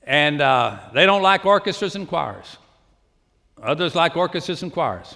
and 0.01 0.41
uh, 0.41 0.79
they 0.95 1.05
don't 1.05 1.21
like 1.21 1.45
orchestras 1.45 1.95
and 1.95 2.07
choirs. 2.07 2.57
Others 3.61 3.93
like 3.93 4.17
orchestras 4.17 4.63
and 4.63 4.73
choirs. 4.73 5.15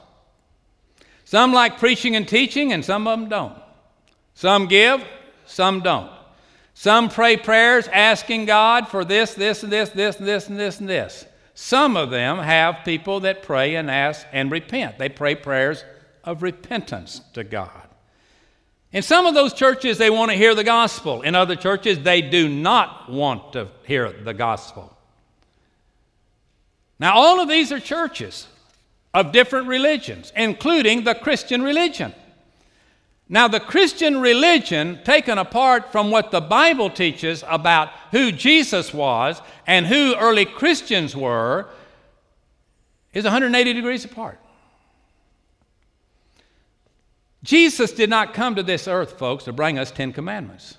Some 1.26 1.54
like 1.54 1.80
preaching 1.80 2.16
and 2.16 2.28
teaching, 2.28 2.72
and 2.72 2.86
some 2.86 3.08
of 3.08 3.20
them 3.20 3.30
don't. 3.30 3.58
Some 4.36 4.68
give, 4.68 5.04
some 5.48 5.80
don't. 5.80 6.12
Some 6.74 7.10
pray 7.10 7.38
prayers 7.38 7.88
asking 7.88 8.46
God 8.46 8.88
for 8.88 9.06
this, 9.06 9.34
this, 9.34 9.64
and 9.64 9.72
this, 9.72 9.90
this, 9.90 10.18
and 10.18 10.28
this, 10.28 10.48
and 10.48 10.60
this, 10.60 10.80
and 10.80 10.90
this. 10.90 11.26
Some 11.54 11.98
of 11.98 12.10
them 12.10 12.40
have 12.40 12.86
people 12.86 13.20
that 13.22 13.44
pray 13.44 13.76
and 13.76 13.92
ask 13.92 14.26
and 14.32 14.50
repent. 14.50 14.98
They 14.98 15.10
pray 15.10 15.36
prayers 15.36 15.84
of 16.24 16.42
repentance 16.42 17.22
to 17.34 17.44
God. 17.44 17.70
In 18.92 19.04
some 19.04 19.26
of 19.26 19.34
those 19.34 19.54
churches, 19.54 19.98
they 19.98 20.10
want 20.10 20.32
to 20.32 20.38
hear 20.38 20.54
the 20.54 20.64
gospel. 20.64 21.22
In 21.22 21.36
other 21.36 21.56
churches, 21.56 22.00
they 22.00 22.22
do 22.22 22.50
not 22.50 23.10
want 23.10 23.54
to 23.54 23.70
hear 23.86 24.12
the 24.12 24.34
gospel. 24.34 24.96
Now, 27.00 27.14
all 27.14 27.40
of 27.40 27.48
these 27.48 27.72
are 27.72 27.80
churches 27.80 28.48
of 29.14 29.32
different 29.32 29.68
religions, 29.68 30.32
including 30.36 31.04
the 31.04 31.16
Christian 31.16 31.62
religion. 31.62 32.14
Now, 33.34 33.48
the 33.48 33.62
Christian 33.62 34.20
religion, 34.20 35.00
taken 35.06 35.38
apart 35.38 35.90
from 35.90 36.12
what 36.12 36.32
the 36.32 36.42
Bible 36.42 36.90
teaches 36.90 37.46
about 37.48 37.88
who 38.12 38.30
Jesus 38.30 38.94
was 38.94 39.42
and 39.66 39.88
who 39.88 40.14
early 40.18 40.44
Christians 40.44 41.16
were, 41.16 41.70
is 43.14 43.24
180 43.24 43.72
degrees 43.72 44.04
apart. 44.04 44.38
Jesus 47.42 47.94
did 47.94 48.10
not 48.10 48.34
come 48.34 48.54
to 48.56 48.64
this 48.64 48.86
earth, 48.86 49.18
folks, 49.18 49.46
to 49.46 49.54
bring 49.54 49.80
us 49.80 49.92
Ten 49.92 50.12
Commandments. 50.12 50.76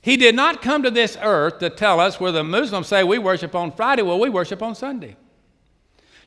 He 0.00 0.16
did 0.16 0.34
not 0.34 0.62
come 0.62 0.82
to 0.84 0.90
this 0.90 1.18
earth 1.20 1.58
to 1.58 1.68
tell 1.68 2.00
us 2.00 2.18
where 2.18 2.32
the 2.32 2.42
Muslims 2.42 2.86
say 2.86 3.04
we 3.04 3.18
worship 3.18 3.54
on 3.54 3.72
Friday, 3.72 4.00
well, 4.00 4.18
we 4.18 4.30
worship 4.30 4.62
on 4.62 4.74
Sunday. 4.74 5.16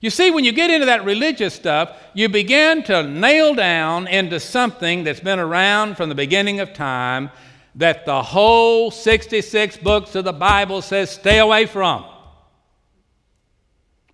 You 0.03 0.09
see, 0.09 0.31
when 0.31 0.43
you 0.43 0.51
get 0.51 0.69
into 0.69 0.87
that 0.87 1.05
religious 1.05 1.53
stuff, 1.53 1.97
you 2.13 2.27
begin 2.27 2.83
to 2.83 3.03
nail 3.03 3.55
down 3.55 4.05
into 4.09 4.37
something 4.37 5.05
that's 5.05 5.21
been 5.21 5.39
around 5.39 5.95
from 5.95 6.09
the 6.09 6.15
beginning 6.15 6.59
of 6.59 6.73
time 6.73 7.29
that 7.75 8.05
the 8.05 8.21
whole 8.21 8.91
66 8.91 9.77
books 9.77 10.13
of 10.15 10.25
the 10.25 10.33
Bible 10.33 10.81
says 10.81 11.09
stay 11.09 11.39
away 11.39 11.67
from. 11.67 12.03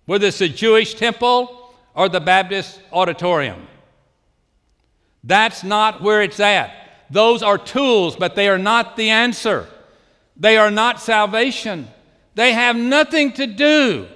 Whether 0.06 0.28
it's 0.28 0.38
the 0.38 0.48
Jewish 0.48 0.94
temple 0.94 1.74
or 1.92 2.08
the 2.08 2.20
Baptist 2.20 2.80
auditorium. 2.92 3.66
That's 5.24 5.64
not 5.64 6.02
where 6.02 6.22
it's 6.22 6.38
at. 6.38 6.72
Those 7.10 7.42
are 7.42 7.58
tools, 7.58 8.14
but 8.14 8.36
they 8.36 8.48
are 8.48 8.58
not 8.58 8.96
the 8.96 9.10
answer. 9.10 9.66
They 10.36 10.56
are 10.56 10.70
not 10.70 11.00
salvation. 11.00 11.88
They 12.36 12.52
have 12.52 12.76
nothing 12.76 13.32
to 13.32 13.48
do 13.48 14.06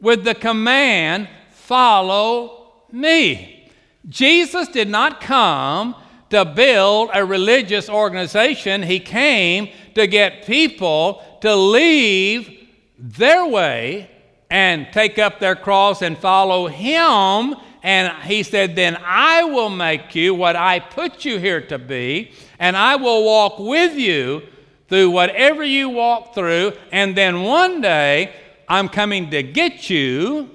with 0.00 0.24
the 0.24 0.34
command, 0.34 1.28
follow 1.50 2.72
me. 2.92 3.70
Jesus 4.08 4.68
did 4.68 4.88
not 4.88 5.20
come 5.20 5.94
to 6.30 6.44
build 6.44 7.10
a 7.14 7.24
religious 7.24 7.88
organization, 7.88 8.82
He 8.82 9.00
came 9.00 9.70
to 9.94 10.06
get 10.06 10.46
people 10.46 11.22
to 11.40 11.54
leave 11.54 12.68
their 12.98 13.46
way 13.46 14.10
and 14.50 14.88
take 14.92 15.18
up 15.18 15.40
their 15.40 15.56
cross 15.56 16.02
and 16.02 16.16
follow 16.18 16.66
Him. 16.66 17.54
And 17.82 18.12
he 18.24 18.42
said, 18.42 18.76
Then 18.76 18.98
I 19.04 19.44
will 19.44 19.70
make 19.70 20.14
you 20.14 20.34
what 20.34 20.56
I 20.56 20.80
put 20.80 21.24
you 21.24 21.38
here 21.38 21.60
to 21.68 21.78
be, 21.78 22.32
and 22.58 22.76
I 22.76 22.96
will 22.96 23.24
walk 23.24 23.58
with 23.58 23.96
you 23.96 24.42
through 24.88 25.10
whatever 25.10 25.62
you 25.62 25.88
walk 25.88 26.34
through, 26.34 26.72
and 26.92 27.16
then 27.16 27.42
one 27.42 27.80
day 27.80 28.34
I'm 28.68 28.88
coming 28.88 29.30
to 29.30 29.42
get 29.42 29.88
you, 29.88 30.50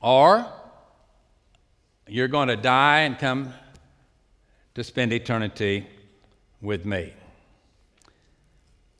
or 0.00 0.46
you're 2.06 2.28
going 2.28 2.48
to 2.48 2.56
die 2.56 3.00
and 3.00 3.18
come 3.18 3.54
to 4.74 4.84
spend 4.84 5.12
eternity 5.12 5.86
with 6.60 6.84
me. 6.84 7.14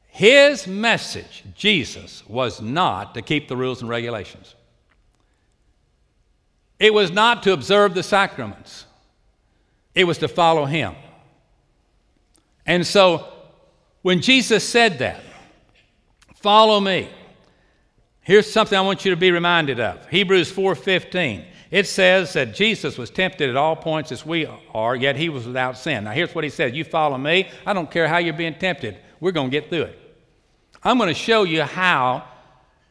His 0.09 0.67
message, 0.67 1.45
Jesus, 1.55 2.27
was 2.27 2.61
not 2.61 3.15
to 3.15 3.23
keep 3.23 3.49
the 3.49 3.57
rules 3.57 3.81
and 3.81 3.89
regulations. 3.89 4.55
It 6.79 6.95
was 6.95 7.11
not 7.11 7.43
to 7.43 7.53
observe 7.53 7.95
the 7.95 8.03
sacraments, 8.03 8.87
it 9.95 10.05
was 10.05 10.19
to 10.19 10.29
follow 10.29 10.65
him. 10.65 10.95
And 12.65 12.87
so 12.87 13.27
when 14.03 14.23
Jesus 14.23 14.67
said 14.67 14.99
that, 15.01 15.23
follow 16.41 16.81
me. 16.81 17.09
Here's 18.23 18.51
something 18.51 18.77
I 18.77 18.83
want 18.83 19.05
you 19.05 19.11
to 19.11 19.17
be 19.17 19.31
reminded 19.31 19.81
of. 19.81 20.07
Hebrews 20.09 20.53
4:15. 20.53 21.45
It 21.71 21.87
says 21.87 22.33
that 22.33 22.55
Jesus 22.55 22.99
was 22.99 23.11
tempted 23.11 23.49
at 23.49 23.57
all 23.57 23.77
points 23.77 24.11
as 24.11 24.27
we 24.27 24.47
are, 24.75 24.97
yet 24.97 25.15
he 25.15 25.29
was 25.29 25.47
without 25.47 25.79
sin. 25.79 26.05
Now 26.05 26.11
here's 26.11 26.35
what 26.35 26.43
he 26.43 26.51
said, 26.51 26.75
you 26.75 26.83
follow 26.83 27.17
me, 27.17 27.49
I 27.65 27.73
don't 27.73 27.91
care 27.91 28.09
how 28.09 28.19
you're 28.19 28.35
being 28.35 28.55
tempted. 28.55 28.99
We're 29.21 29.31
going 29.31 29.51
to 29.51 29.61
get 29.61 29.69
through 29.69 29.83
it. 29.83 29.99
I'm 30.83 30.99
going 30.99 31.09
to 31.09 31.15
show 31.15 31.45
you 31.45 31.63
how 31.63 32.25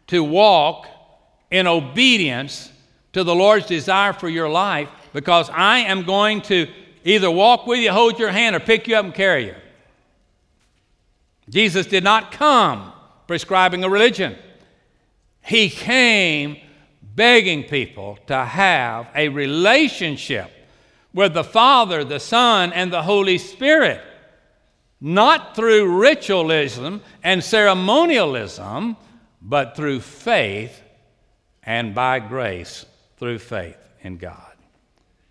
to 0.07 0.23
walk 0.23 0.87
in 1.51 1.67
obedience 1.67 2.71
to 3.13 3.23
the 3.23 3.35
Lord's 3.35 3.65
desire 3.65 4.13
for 4.13 4.29
your 4.29 4.47
life 4.47 4.89
because 5.11 5.49
I 5.49 5.79
am 5.79 6.03
going 6.03 6.41
to 6.43 6.67
either 7.03 7.29
walk 7.29 7.67
with 7.67 7.79
you, 7.79 7.91
hold 7.91 8.17
your 8.17 8.29
hand, 8.29 8.55
or 8.55 8.59
pick 8.59 8.87
you 8.87 8.95
up 8.95 9.03
and 9.03 9.13
carry 9.13 9.47
you. 9.47 9.55
Jesus 11.49 11.85
did 11.85 12.03
not 12.03 12.31
come 12.31 12.93
prescribing 13.29 13.83
a 13.83 13.89
religion, 13.89 14.35
He 15.39 15.69
came 15.69 16.57
begging 17.13 17.63
people 17.63 18.17
to 18.25 18.43
have 18.43 19.07
a 19.13 19.29
relationship 19.29 20.49
with 21.13 21.35
the 21.35 21.43
Father, 21.43 22.03
the 22.03 22.19
Son, 22.19 22.73
and 22.73 22.91
the 22.91 23.03
Holy 23.03 23.37
Spirit. 23.37 24.01
Not 24.99 25.55
through 25.55 25.99
ritualism 25.99 27.03
and 27.23 27.43
ceremonialism, 27.43 28.97
but 29.43 29.75
through 29.75 29.99
faith 29.99 30.81
and 31.61 31.93
by 31.93 32.17
grace 32.17 32.83
through 33.17 33.37
faith 33.37 33.77
in 34.01 34.17
God. 34.17 34.55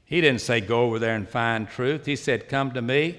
He 0.04 0.20
didn't 0.20 0.42
say, 0.42 0.60
go 0.60 0.84
over 0.84 1.00
there 1.00 1.16
and 1.16 1.28
find 1.28 1.68
truth. 1.68 2.06
He 2.06 2.14
said, 2.14 2.48
come 2.48 2.70
to 2.74 2.80
me 2.80 3.18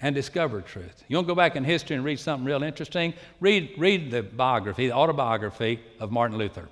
and 0.00 0.14
discover 0.14 0.60
truth. 0.60 1.04
You 1.08 1.16
want 1.16 1.26
to 1.26 1.30
go 1.30 1.36
back 1.36 1.56
in 1.56 1.64
history 1.64 1.96
and 1.96 2.04
read 2.04 2.20
something 2.20 2.44
real 2.44 2.62
interesting? 2.62 3.14
Read, 3.40 3.74
read 3.78 4.10
the 4.10 4.22
biography, 4.22 4.88
the 4.88 4.94
autobiography 4.94 5.80
of 6.00 6.10
Martin 6.10 6.38
Luther. 6.38 6.68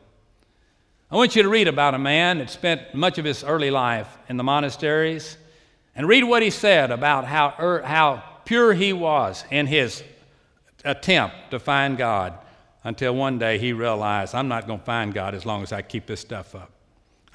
I 1.10 1.16
want 1.16 1.36
you 1.36 1.42
to 1.42 1.48
read 1.48 1.68
about 1.68 1.94
a 1.94 1.98
man 1.98 2.38
that 2.38 2.50
spent 2.50 2.94
much 2.94 3.18
of 3.18 3.24
his 3.24 3.44
early 3.44 3.70
life 3.70 4.16
in 4.28 4.36
the 4.36 4.44
monasteries 4.44 5.36
and 5.94 6.08
read 6.08 6.24
what 6.24 6.42
he 6.42 6.50
said 6.50 6.90
about 6.90 7.26
how, 7.26 7.54
er, 7.58 7.82
how 7.82 8.22
pure 8.44 8.72
he 8.72 8.92
was 8.92 9.44
in 9.50 9.66
his 9.66 10.02
attempt 10.84 11.50
to 11.50 11.58
find 11.58 11.98
God 11.98 12.38
until 12.84 13.14
one 13.14 13.38
day 13.38 13.58
he 13.58 13.72
realized, 13.72 14.34
I'm 14.34 14.48
not 14.48 14.66
going 14.66 14.78
to 14.78 14.84
find 14.84 15.14
God 15.14 15.34
as 15.34 15.46
long 15.46 15.62
as 15.62 15.72
I 15.72 15.82
keep 15.82 16.06
this 16.06 16.20
stuff 16.20 16.54
up. 16.54 16.70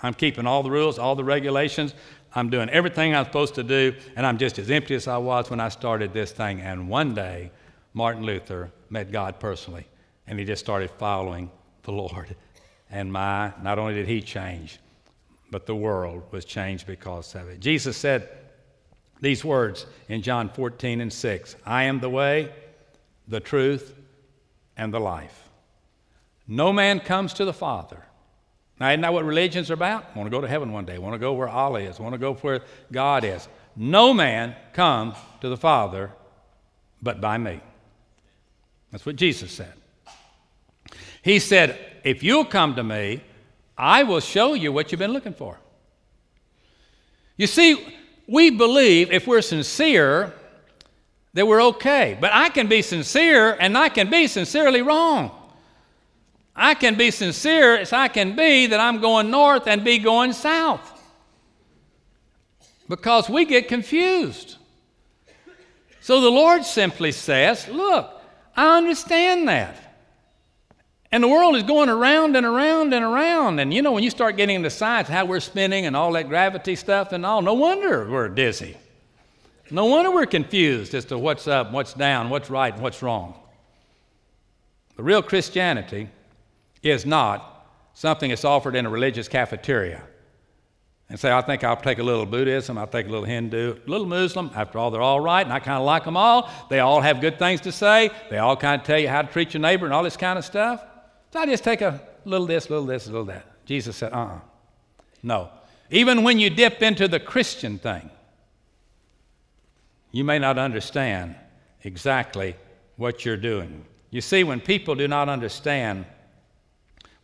I'm 0.01 0.13
keeping 0.13 0.45
all 0.45 0.63
the 0.63 0.71
rules, 0.71 0.99
all 0.99 1.15
the 1.15 1.23
regulations. 1.23 1.93
I'm 2.33 2.49
doing 2.49 2.69
everything 2.69 3.15
I'm 3.15 3.25
supposed 3.25 3.55
to 3.55 3.63
do, 3.63 3.95
and 4.15 4.25
I'm 4.25 4.37
just 4.37 4.59
as 4.59 4.69
empty 4.69 4.95
as 4.95 5.07
I 5.07 5.17
was 5.17 5.49
when 5.49 5.59
I 5.59 5.69
started 5.69 6.13
this 6.13 6.31
thing. 6.31 6.61
And 6.61 6.89
one 6.89 7.13
day, 7.13 7.51
Martin 7.93 8.23
Luther 8.23 8.71
met 8.89 9.11
God 9.11 9.39
personally, 9.39 9.87
and 10.27 10.37
he 10.37 10.45
just 10.45 10.63
started 10.63 10.91
following 10.91 11.51
the 11.83 11.91
Lord. 11.91 12.35
And 12.89 13.11
my, 13.11 13.51
not 13.61 13.79
only 13.79 13.95
did 13.95 14.07
he 14.07 14.21
change, 14.21 14.79
but 15.51 15.65
the 15.65 15.75
world 15.75 16.23
was 16.31 16.45
changed 16.45 16.87
because 16.87 17.35
of 17.35 17.49
it. 17.49 17.59
Jesus 17.59 17.97
said 17.97 18.29
these 19.19 19.43
words 19.43 19.85
in 20.07 20.21
John 20.21 20.47
14 20.47 21.01
and 21.01 21.11
6 21.11 21.57
I 21.65 21.83
am 21.83 21.99
the 21.99 22.09
way, 22.09 22.49
the 23.27 23.41
truth, 23.41 23.93
and 24.77 24.93
the 24.93 25.01
life. 25.01 25.49
No 26.47 26.71
man 26.71 27.01
comes 27.01 27.33
to 27.33 27.43
the 27.43 27.51
Father 27.51 28.06
now, 28.79 28.89
isn't 28.89 29.01
that 29.01 29.13
what 29.13 29.25
religions 29.25 29.71
are 29.71 29.73
about? 29.73 30.05
I 30.13 30.17
want 30.17 30.27
to 30.27 30.35
go 30.35 30.41
to 30.41 30.47
heaven 30.47 30.71
one 30.71 30.85
day. 30.85 30.95
I 30.95 30.99
want 30.99 31.13
to 31.13 31.19
go 31.19 31.33
where 31.33 31.49
Allah 31.49 31.79
is. 31.79 31.99
I 31.99 32.03
want 32.03 32.13
to 32.13 32.19
go 32.19 32.35
where 32.35 32.61
God 32.91 33.23
is. 33.23 33.47
No 33.75 34.13
man 34.13 34.55
comes 34.73 35.15
to 35.41 35.49
the 35.49 35.57
Father 35.57 36.11
but 37.01 37.19
by 37.19 37.37
me. 37.37 37.59
That's 38.91 39.05
what 39.05 39.15
Jesus 39.15 39.51
said. 39.51 39.73
He 41.21 41.39
said, 41.39 41.79
If 42.03 42.23
you'll 42.23 42.45
come 42.45 42.75
to 42.75 42.83
me, 42.83 43.23
I 43.77 44.03
will 44.03 44.19
show 44.19 44.53
you 44.53 44.71
what 44.71 44.91
you've 44.91 44.99
been 44.99 45.13
looking 45.13 45.33
for. 45.33 45.59
You 47.35 47.47
see, 47.47 47.95
we 48.27 48.49
believe 48.49 49.11
if 49.11 49.27
we're 49.27 49.41
sincere 49.41 50.33
that 51.33 51.45
we're 51.45 51.61
okay. 51.61 52.17
But 52.19 52.31
I 52.33 52.49
can 52.49 52.67
be 52.67 52.81
sincere 52.81 53.55
and 53.59 53.77
I 53.77 53.89
can 53.89 54.09
be 54.09 54.27
sincerely 54.27 54.81
wrong. 54.81 55.31
I 56.57 56.73
can 56.73 56.95
be 56.95 57.11
sincere 57.11 57.77
as 57.77 57.93
I 57.93 58.07
can 58.07 58.35
be 58.35 58.65
that 58.67 58.79
I'm 58.79 58.99
going 58.99 59.29
north 59.29 59.67
and 59.67 59.83
be 59.83 59.99
going 59.99 60.33
south. 60.33 60.93
Because 62.89 63.29
we 63.29 63.45
get 63.45 63.67
confused. 63.67 64.57
So 66.01 66.19
the 66.19 66.31
Lord 66.31 66.65
simply 66.65 67.11
says, 67.11 67.67
Look, 67.67 68.09
I 68.55 68.77
understand 68.77 69.47
that. 69.49 69.75
And 71.11 71.23
the 71.23 71.27
world 71.27 71.55
is 71.55 71.63
going 71.63 71.89
around 71.89 72.35
and 72.35 72.45
around 72.45 72.93
and 72.93 73.05
around. 73.05 73.59
And 73.59 73.73
you 73.73 73.81
know, 73.81 73.91
when 73.91 74.03
you 74.03 74.09
start 74.09 74.35
getting 74.35 74.55
into 74.55 74.69
science, 74.69 75.07
how 75.07 75.25
we're 75.25 75.39
spinning 75.39 75.85
and 75.85 75.95
all 75.95 76.11
that 76.13 76.27
gravity 76.27 76.75
stuff 76.75 77.11
and 77.11 77.25
all, 77.25 77.41
no 77.41 77.53
wonder 77.53 78.09
we're 78.09 78.29
dizzy. 78.29 78.77
No 79.69 79.85
wonder 79.85 80.09
we're 80.09 80.25
confused 80.25 80.93
as 80.95 81.05
to 81.05 81.17
what's 81.17 81.47
up, 81.47 81.71
what's 81.71 81.93
down, 81.93 82.29
what's 82.29 82.49
right, 82.49 82.73
and 82.73 82.81
what's 82.81 83.03
wrong. 83.03 83.35
The 84.95 85.03
real 85.03 85.21
Christianity 85.21 86.09
is 86.89 87.05
not 87.05 87.67
something 87.93 88.29
that's 88.29 88.45
offered 88.45 88.75
in 88.75 88.85
a 88.85 88.89
religious 88.89 89.27
cafeteria. 89.27 90.03
And 91.09 91.17
say, 91.17 91.31
I 91.31 91.41
think 91.41 91.63
I'll 91.63 91.77
take 91.77 91.99
a 91.99 92.03
little 92.03 92.25
Buddhism, 92.25 92.77
I'll 92.77 92.85
take 92.85 93.07
a 93.07 93.09
little 93.09 93.25
Hindu, 93.25 93.77
a 93.85 93.89
little 93.89 94.05
Muslim. 94.05 94.51
After 94.53 94.77
all, 94.77 94.91
they're 94.91 95.01
all 95.01 95.21
right, 95.21 95.45
and 95.45 95.53
I 95.53 95.59
kind 95.59 95.77
of 95.77 95.85
like 95.85 96.03
them 96.03 96.17
all. 96.17 96.49
They 96.69 96.79
all 96.79 96.99
have 96.99 97.21
good 97.21 97.39
things 97.39 97.61
to 97.61 97.71
say. 97.71 98.09
They 98.29 98.39
all 98.39 98.57
kind 98.57 98.81
of 98.81 98.85
tell 98.85 98.99
you 98.99 99.07
how 99.07 99.21
to 99.21 99.31
treat 99.31 99.53
your 99.53 99.61
neighbor 99.61 99.85
and 99.85 99.93
all 99.93 100.03
this 100.03 100.17
kind 100.17 100.37
of 100.37 100.43
stuff. 100.43 100.83
So 101.31 101.39
I 101.39 101.45
just 101.45 101.63
take 101.63 101.81
a 101.81 102.01
little 102.25 102.45
this, 102.45 102.69
little 102.69 102.85
this, 102.85 103.07
a 103.07 103.11
little 103.11 103.25
that. 103.25 103.65
Jesus 103.65 103.95
said, 103.95 104.11
uh 104.11 104.17
uh-uh. 104.17 104.35
uh 104.35 104.39
No. 105.23 105.49
Even 105.89 106.23
when 106.23 106.39
you 106.39 106.49
dip 106.49 106.81
into 106.81 107.07
the 107.07 107.19
Christian 107.19 107.79
thing, 107.79 108.09
you 110.11 110.23
may 110.23 110.39
not 110.39 110.57
understand 110.57 111.35
exactly 111.83 112.55
what 112.97 113.23
you're 113.23 113.37
doing. 113.37 113.85
You 114.09 114.21
see, 114.21 114.43
when 114.43 114.59
people 114.59 114.95
do 114.95 115.07
not 115.07 115.29
understand 115.29 116.05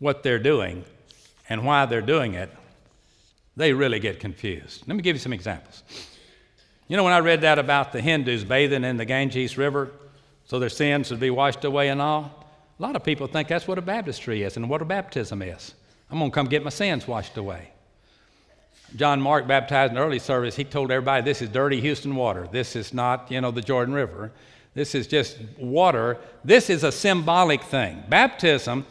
what 0.03 0.21
they're 0.21 0.37
doing 0.37 0.83
and 1.47 1.65
why 1.65 1.85
they're 1.85 2.01
doing 2.01 2.33
it, 2.33 2.49
they 3.55 3.71
really 3.71 3.99
get 3.99 4.19
confused. 4.19 4.83
Let 4.85 4.97
me 4.97 5.01
give 5.01 5.15
you 5.15 5.19
some 5.19 5.31
examples. 5.31 5.81
You 6.89 6.97
know, 6.97 7.05
when 7.05 7.13
I 7.13 7.19
read 7.19 7.41
that 7.41 7.57
about 7.57 7.93
the 7.93 8.01
Hindus 8.01 8.43
bathing 8.43 8.83
in 8.83 8.97
the 8.97 9.05
Ganges 9.05 9.57
River 9.57 9.91
so 10.43 10.59
their 10.59 10.67
sins 10.67 11.09
would 11.09 11.21
be 11.21 11.29
washed 11.29 11.63
away 11.63 11.87
and 11.87 12.01
all, 12.01 12.45
a 12.77 12.81
lot 12.81 12.97
of 12.97 13.03
people 13.05 13.27
think 13.27 13.47
that's 13.47 13.65
what 13.65 13.77
a 13.77 13.81
baptistry 13.81 14.43
is 14.43 14.57
and 14.57 14.69
what 14.69 14.81
a 14.81 14.85
baptism 14.85 15.41
is. 15.41 15.73
I'm 16.11 16.19
going 16.19 16.31
to 16.31 16.35
come 16.35 16.47
get 16.47 16.63
my 16.63 16.69
sins 16.69 17.07
washed 17.07 17.37
away. 17.37 17.69
John 18.97 19.21
Mark 19.21 19.47
baptized 19.47 19.91
in 19.91 19.95
the 19.95 20.03
early 20.03 20.19
service, 20.19 20.55
he 20.55 20.65
told 20.65 20.91
everybody 20.91 21.23
this 21.23 21.41
is 21.41 21.47
dirty 21.47 21.79
Houston 21.79 22.13
water. 22.15 22.49
This 22.51 22.75
is 22.75 22.93
not, 22.93 23.31
you 23.31 23.39
know, 23.39 23.51
the 23.51 23.61
Jordan 23.61 23.93
River. 23.93 24.33
This 24.73 24.95
is 24.95 25.07
just 25.07 25.37
water. 25.57 26.17
This 26.43 26.69
is 26.69 26.83
a 26.83 26.91
symbolic 26.91 27.63
thing. 27.63 28.03
Baptism, 28.09 28.85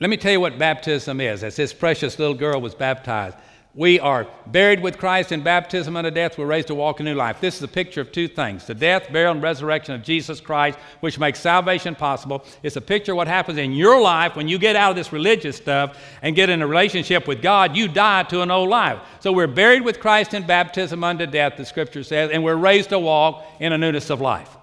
let 0.00 0.10
me 0.10 0.16
tell 0.16 0.32
you 0.32 0.40
what 0.40 0.58
baptism 0.58 1.20
is. 1.20 1.42
As 1.42 1.56
this 1.56 1.72
precious 1.72 2.18
little 2.18 2.34
girl 2.34 2.60
was 2.60 2.74
baptized, 2.74 3.36
we 3.74 4.00
are 4.00 4.26
buried 4.46 4.80
with 4.80 4.98
Christ 4.98 5.30
in 5.30 5.42
baptism 5.42 5.96
unto 5.96 6.10
death. 6.10 6.36
We're 6.36 6.46
raised 6.46 6.68
to 6.68 6.74
walk 6.74 6.98
a 6.98 7.02
new 7.02 7.14
life. 7.14 7.40
This 7.40 7.56
is 7.56 7.62
a 7.62 7.68
picture 7.68 8.00
of 8.00 8.10
two 8.10 8.26
things 8.26 8.66
the 8.66 8.74
death, 8.74 9.12
burial, 9.12 9.32
and 9.32 9.42
resurrection 9.42 9.94
of 9.94 10.02
Jesus 10.02 10.40
Christ, 10.40 10.78
which 11.00 11.18
makes 11.18 11.38
salvation 11.38 11.94
possible. 11.94 12.44
It's 12.62 12.76
a 12.76 12.80
picture 12.80 13.12
of 13.12 13.16
what 13.16 13.28
happens 13.28 13.58
in 13.58 13.72
your 13.72 14.00
life 14.00 14.36
when 14.36 14.48
you 14.48 14.58
get 14.58 14.74
out 14.74 14.90
of 14.90 14.96
this 14.96 15.12
religious 15.12 15.56
stuff 15.56 15.96
and 16.22 16.34
get 16.34 16.50
in 16.50 16.62
a 16.62 16.66
relationship 16.66 17.28
with 17.28 17.40
God. 17.40 17.76
You 17.76 17.86
die 17.86 18.24
to 18.24 18.42
an 18.42 18.50
old 18.50 18.68
life. 18.68 18.98
So 19.20 19.32
we're 19.32 19.46
buried 19.46 19.82
with 19.82 20.00
Christ 20.00 20.34
in 20.34 20.46
baptism 20.46 21.04
unto 21.04 21.26
death, 21.26 21.56
the 21.56 21.64
scripture 21.64 22.02
says, 22.02 22.30
and 22.32 22.42
we're 22.42 22.56
raised 22.56 22.88
to 22.90 22.98
walk 22.98 23.44
in 23.60 23.72
a 23.72 23.78
newness 23.78 24.10
of 24.10 24.20
life. 24.20 24.57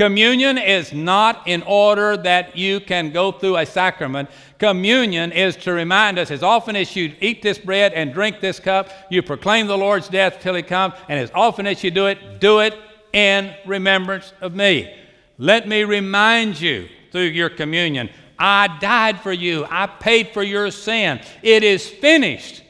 Communion 0.00 0.56
is 0.56 0.94
not 0.94 1.46
in 1.46 1.62
order 1.64 2.16
that 2.16 2.56
you 2.56 2.80
can 2.80 3.10
go 3.10 3.30
through 3.30 3.58
a 3.58 3.66
sacrament. 3.66 4.30
Communion 4.58 5.30
is 5.30 5.56
to 5.56 5.74
remind 5.74 6.18
us 6.18 6.30
as 6.30 6.42
often 6.42 6.74
as 6.74 6.96
you 6.96 7.14
eat 7.20 7.42
this 7.42 7.58
bread 7.58 7.92
and 7.92 8.14
drink 8.14 8.40
this 8.40 8.58
cup, 8.58 8.88
you 9.10 9.20
proclaim 9.20 9.66
the 9.66 9.76
Lord's 9.76 10.08
death 10.08 10.38
till 10.40 10.54
he 10.54 10.62
comes, 10.62 10.94
and 11.10 11.20
as 11.20 11.30
often 11.34 11.66
as 11.66 11.84
you 11.84 11.90
do 11.90 12.06
it, 12.06 12.40
do 12.40 12.60
it 12.60 12.78
in 13.12 13.54
remembrance 13.66 14.32
of 14.40 14.54
me. 14.54 14.90
Let 15.36 15.68
me 15.68 15.84
remind 15.84 16.58
you 16.58 16.88
through 17.12 17.24
your 17.24 17.50
communion 17.50 18.08
I 18.38 18.78
died 18.80 19.20
for 19.20 19.34
you, 19.34 19.66
I 19.68 19.86
paid 19.86 20.28
for 20.28 20.42
your 20.42 20.70
sin. 20.70 21.20
It 21.42 21.62
is 21.62 21.86
finished. 21.86 22.62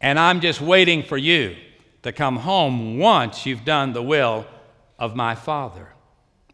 And 0.00 0.18
I'm 0.18 0.40
just 0.40 0.60
waiting 0.60 1.04
for 1.04 1.16
you 1.16 1.54
to 2.02 2.10
come 2.10 2.38
home 2.38 2.98
once 2.98 3.46
you've 3.46 3.64
done 3.64 3.92
the 3.92 4.02
will 4.02 4.46
of 4.98 5.14
my 5.14 5.36
Father. 5.36 5.90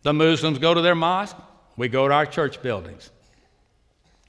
The 0.06 0.12
Muslims 0.12 0.60
go 0.60 0.72
to 0.72 0.80
their 0.80 0.94
mosque, 0.94 1.36
we 1.76 1.88
go 1.88 2.06
to 2.06 2.14
our 2.14 2.26
church 2.26 2.62
buildings. 2.62 3.10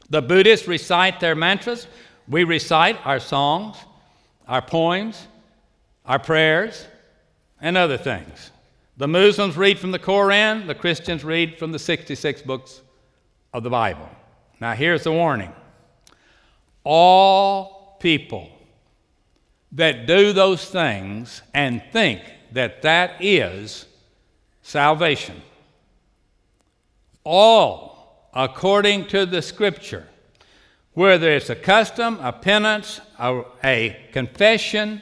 The 0.10 0.24
Buddhists 0.24 0.68
recite 0.68 1.20
their 1.20 1.36
mantras, 1.36 1.86
we 2.28 2.46
recite 2.46 2.98
our 3.06 3.20
songs, 3.20 3.78
our 4.48 4.64
poems, 4.64 5.28
our 6.04 6.18
prayers, 6.18 6.88
and 7.62 7.78
other 7.78 7.96
things. 7.96 8.50
The 8.98 9.08
Muslims 9.08 9.56
read 9.56 9.78
from 9.78 9.92
the 9.92 10.00
Koran, 10.00 10.66
the 10.66 10.74
Christians 10.74 11.24
read 11.24 11.60
from 11.60 11.72
the 11.72 11.78
66 11.78 12.42
books 12.42 12.82
of 13.54 13.62
the 13.62 13.70
Bible. 13.70 14.10
Now, 14.60 14.74
here's 14.74 15.04
the 15.04 15.12
warning 15.12 15.54
all 16.84 17.98
people 18.00 18.50
that 19.74 20.08
do 20.08 20.34
those 20.34 20.68
things 20.68 21.44
and 21.54 21.84
think 21.92 22.24
that 22.54 22.82
that 22.82 23.24
is 23.24 23.86
salvation 24.64 25.40
all 27.28 28.30
according 28.34 29.06
to 29.08 29.26
the 29.26 29.42
scripture, 29.42 30.08
whether 30.94 31.30
it's 31.30 31.50
a 31.50 31.56
custom, 31.56 32.18
a 32.22 32.32
penance, 32.32 33.02
a, 33.20 33.44
a 33.64 34.10
confession, 34.14 35.02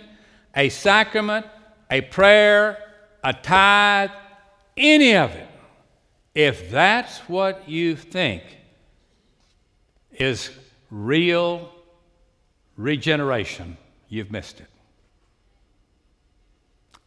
a 0.56 0.70
sacrament, 0.70 1.46
a 1.92 2.02
prayer, 2.02 2.78
a 3.24 3.32
tithe, 3.32 4.10
any 4.76 5.16
of 5.16 5.32
it, 5.32 5.48
if 6.34 6.72
that's 6.72 7.20
what 7.30 7.70
you 7.70 7.96
think 7.96 8.44
is 10.12 10.50
real 10.90 11.72
regeneration, 12.76 13.78
you've 14.10 14.32
missed 14.32 14.60
it. 14.60 14.68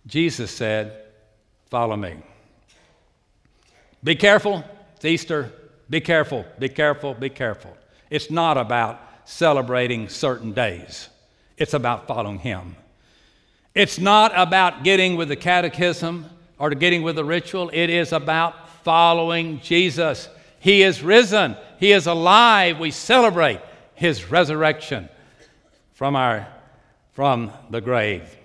Jesus 0.06 0.50
said, 0.50 1.04
Follow 1.70 1.96
me. 1.96 2.14
Be 4.02 4.14
careful 4.14 4.64
it's 4.98 5.04
Easter. 5.04 5.52
Be 5.88 6.00
careful, 6.00 6.44
be 6.58 6.68
careful, 6.68 7.14
be 7.14 7.30
careful. 7.30 7.76
It's 8.10 8.32
not 8.32 8.58
about 8.58 9.00
celebrating 9.24 10.08
certain 10.08 10.52
days, 10.52 11.08
it's 11.56 11.72
about 11.72 12.08
following 12.08 12.40
Him. 12.40 12.74
It's 13.76 14.00
not 14.00 14.32
about 14.34 14.82
getting 14.82 15.14
with 15.14 15.28
the 15.28 15.36
catechism 15.36 16.26
or 16.58 16.70
getting 16.70 17.02
with 17.02 17.14
the 17.14 17.24
ritual, 17.24 17.70
it 17.72 17.90
is 17.90 18.12
about 18.12 18.68
following 18.82 19.60
Jesus. 19.60 20.28
He 20.58 20.82
is 20.82 21.00
risen, 21.00 21.56
He 21.78 21.92
is 21.92 22.08
alive. 22.08 22.80
We 22.80 22.90
celebrate 22.90 23.60
His 23.94 24.28
resurrection 24.28 25.08
from, 25.94 26.16
our, 26.16 26.48
from 27.12 27.52
the 27.70 27.80
grave. 27.80 28.36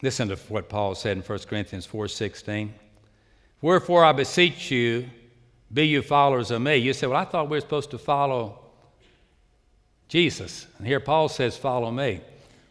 Listen 0.00 0.28
to 0.28 0.36
what 0.48 0.70
Paul 0.70 0.94
said 0.94 1.18
in 1.18 1.22
1 1.22 1.38
Corinthians 1.40 1.86
4:16. 1.86 2.70
Wherefore 3.66 4.04
I 4.04 4.12
beseech 4.12 4.70
you, 4.70 5.10
be 5.72 5.88
you 5.88 6.00
followers 6.00 6.52
of 6.52 6.62
me. 6.62 6.76
You 6.76 6.92
say, 6.92 7.08
Well, 7.08 7.18
I 7.18 7.24
thought 7.24 7.50
we 7.50 7.56
were 7.56 7.60
supposed 7.60 7.90
to 7.90 7.98
follow 7.98 8.60
Jesus. 10.06 10.68
And 10.78 10.86
here 10.86 11.00
Paul 11.00 11.28
says, 11.28 11.56
Follow 11.56 11.90
me. 11.90 12.20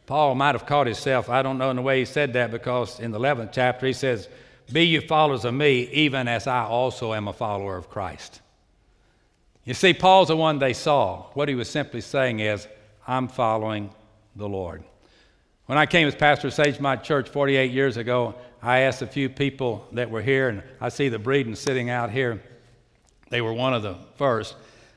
Paul 0.05 0.36
might 0.36 0.55
have 0.55 0.65
caught 0.65 0.88
himself, 0.88 1.29
I 1.29 1.41
don't 1.41 1.58
know 1.58 1.69
in 1.69 1.75
the 1.75 1.81
way 1.81 1.99
he 1.99 2.05
said 2.05 2.31
that, 2.31 2.49
because 2.49 3.01
in 3.01 3.12
the 3.12 3.19
11th 3.19 3.51
chapter 3.51 3.86
he 3.86 3.91
says, 3.91 4.29
Be 4.71 4.86
you 4.86 5.01
followers 5.01 5.43
of 5.43 5.53
me, 5.53 5.89
even 5.91 6.29
as 6.29 6.47
I 6.47 6.63
also 6.63 7.13
am 7.13 7.27
a 7.27 7.34
follower 7.34 7.75
of 7.75 7.89
Christ. 7.89 8.39
You 9.65 9.73
see, 9.73 9.93
Paul's 9.93 10.29
the 10.29 10.38
one 10.38 10.60
they 10.60 10.71
saw. 10.71 11.23
What 11.34 11.49
he 11.49 11.55
was 11.55 11.69
simply 11.69 11.99
saying 11.99 12.39
is, 12.39 12.69
I'm 13.05 13.27
following 13.27 13.89
the 14.38 14.47
Lord. 14.47 14.81
When 15.65 15.80
I 15.80 15.88
came 15.88 16.08
as 16.08 16.13
pastor 16.13 16.47
of 16.47 16.54
Sagemont 16.54 17.01
Church 17.01 17.28
48 17.28 17.71
years 17.71 17.97
ago, 17.97 18.36
I 18.62 18.82
asked 18.82 19.01
a 19.01 19.08
few 19.08 19.30
people 19.30 19.88
that 19.93 20.12
were 20.12 20.21
here, 20.21 20.49
and 20.49 20.62
I 20.80 20.89
see 20.89 21.10
the 21.10 21.17
Breeden 21.17 21.58
sitting 21.58 21.89
out 21.89 22.12
here. 22.12 22.41
They 23.30 23.41
were 23.41 23.54
one 23.54 23.73
of 23.73 23.82
the 23.82 23.95
first. 24.15 24.56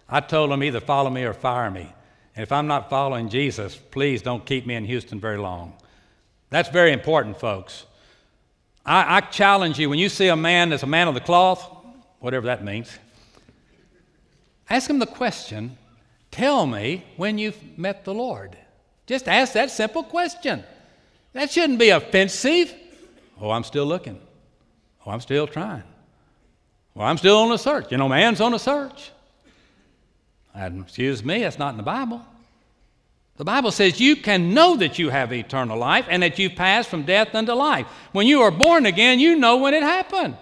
I 0.08 0.20
told 0.20 0.50
them 0.50 0.62
either 0.62 0.80
follow 0.80 1.08
me 1.08 1.24
or 1.24 1.32
fire 1.32 1.70
me. 1.70 1.90
And 2.36 2.42
if 2.42 2.52
I'm 2.52 2.66
not 2.66 2.90
following 2.90 3.30
Jesus, 3.30 3.76
please 3.76 4.20
don't 4.20 4.44
keep 4.44 4.66
me 4.66 4.74
in 4.74 4.84
Houston 4.84 5.18
very 5.18 5.38
long. 5.38 5.72
That's 6.50 6.68
very 6.68 6.92
important, 6.92 7.40
folks. 7.40 7.86
I, 8.84 9.16
I 9.16 9.20
challenge 9.20 9.78
you 9.78 9.88
when 9.88 9.98
you 9.98 10.08
see 10.10 10.28
a 10.28 10.36
man 10.36 10.68
that's 10.68 10.82
a 10.82 10.86
man 10.86 11.08
of 11.08 11.14
the 11.14 11.20
cloth, 11.20 11.66
whatever 12.20 12.46
that 12.46 12.62
means, 12.62 12.98
ask 14.68 14.88
him 14.88 14.98
the 14.98 15.06
question 15.06 15.78
tell 16.30 16.66
me 16.66 17.04
when 17.16 17.38
you've 17.38 17.78
met 17.78 18.04
the 18.04 18.12
Lord. 18.12 18.56
Just 19.08 19.26
ask 19.26 19.54
that 19.54 19.70
simple 19.70 20.02
question. 20.02 20.62
That 21.32 21.50
shouldn't 21.50 21.78
be 21.78 21.88
offensive. 21.88 22.74
Oh, 23.40 23.50
I'm 23.50 23.64
still 23.64 23.86
looking. 23.86 24.20
Oh, 25.06 25.10
I'm 25.10 25.20
still 25.20 25.46
trying. 25.46 25.82
Well, 26.94 27.06
I'm 27.06 27.16
still 27.16 27.38
on 27.38 27.50
a 27.50 27.58
search. 27.58 27.90
You 27.90 27.96
know, 27.96 28.08
man's 28.08 28.42
on 28.42 28.52
a 28.52 28.58
search. 28.58 29.10
And 30.54 30.82
excuse 30.82 31.24
me, 31.24 31.40
that's 31.40 31.58
not 31.58 31.70
in 31.70 31.78
the 31.78 31.82
Bible. 31.82 32.22
The 33.38 33.44
Bible 33.44 33.70
says 33.70 33.98
you 33.98 34.16
can 34.16 34.52
know 34.52 34.76
that 34.76 34.98
you 34.98 35.08
have 35.08 35.32
eternal 35.32 35.78
life 35.78 36.04
and 36.10 36.22
that 36.22 36.38
you've 36.38 36.56
passed 36.56 36.90
from 36.90 37.04
death 37.04 37.34
unto 37.34 37.52
life. 37.52 37.86
When 38.12 38.26
you 38.26 38.42
are 38.42 38.50
born 38.50 38.84
again, 38.84 39.20
you 39.20 39.36
know 39.36 39.56
when 39.56 39.72
it 39.72 39.82
happened. 39.82 40.36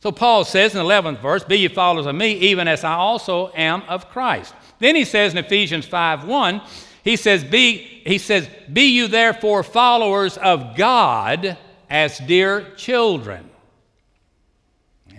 So 0.00 0.12
Paul 0.12 0.44
says 0.44 0.74
in 0.74 0.78
the 0.78 0.84
11th 0.84 1.20
verse, 1.20 1.42
Be 1.42 1.58
ye 1.58 1.68
followers 1.68 2.06
of 2.06 2.14
me, 2.14 2.32
even 2.34 2.68
as 2.68 2.84
I 2.84 2.92
also 2.92 3.50
am 3.56 3.82
of 3.88 4.08
Christ. 4.10 4.54
Then 4.78 4.94
he 4.94 5.04
says 5.04 5.32
in 5.32 5.38
Ephesians 5.38 5.86
5 5.86 6.26
1, 6.26 6.60
he 7.02 7.16
says, 7.16 7.44
Be, 7.44 7.76
he 8.04 8.18
says, 8.18 8.48
Be 8.72 8.82
you 8.82 9.08
therefore 9.08 9.62
followers 9.62 10.36
of 10.36 10.76
God 10.76 11.56
as 11.88 12.18
dear 12.18 12.70
children. 12.76 13.50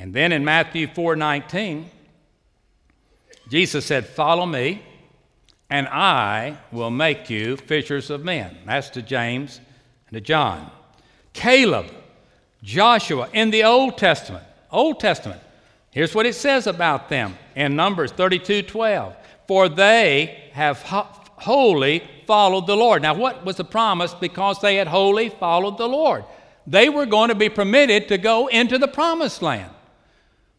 And 0.02 0.14
then 0.16 0.32
in 0.32 0.44
Matthew 0.44 0.88
4:19, 0.88 1.86
Jesus 3.50 3.86
said, 3.86 4.08
"Follow 4.08 4.48
me, 4.48 4.82
and 5.70 5.88
I 5.90 6.58
will 6.72 6.90
make 6.90 7.30
you 7.30 7.56
fishers 7.56 8.10
of 8.10 8.24
men." 8.24 8.58
That's 8.66 8.90
to 8.92 9.04
James 9.04 9.60
and 10.08 10.16
to 10.16 10.22
John. 10.22 10.72
Caleb, 11.34 11.86
Joshua 12.64 13.30
in 13.32 13.52
the 13.52 13.64
Old 13.64 13.98
Testament. 13.98 14.44
Old 14.72 15.00
Testament. 15.00 15.42
Here's 15.92 16.16
what 16.16 16.26
it 16.26 16.34
says 16.34 16.66
about 16.66 17.10
them 17.10 17.38
in 17.56 17.76
Numbers 17.76 18.12
32:12. 18.12 19.16
For 19.48 19.70
they 19.70 20.50
have 20.54 20.82
wholly 21.42 22.04
followed 22.28 22.68
the 22.68 22.76
Lord. 22.76 23.02
Now, 23.02 23.14
what 23.14 23.46
was 23.46 23.58
the 23.58 23.64
promise? 23.64 24.14
Because 24.14 24.60
they 24.60 24.76
had 24.76 24.88
wholly 24.88 25.30
followed 25.30 25.78
the 25.78 25.88
Lord 25.88 26.24
they 26.68 26.90
were 26.90 27.06
going 27.06 27.30
to 27.30 27.36
be 27.36 27.50
permitted 27.50 28.08
to 28.10 28.18
go 28.18 28.48
into 28.48 28.78
the 28.78 28.88
promised 28.88 29.42
land, 29.42 29.72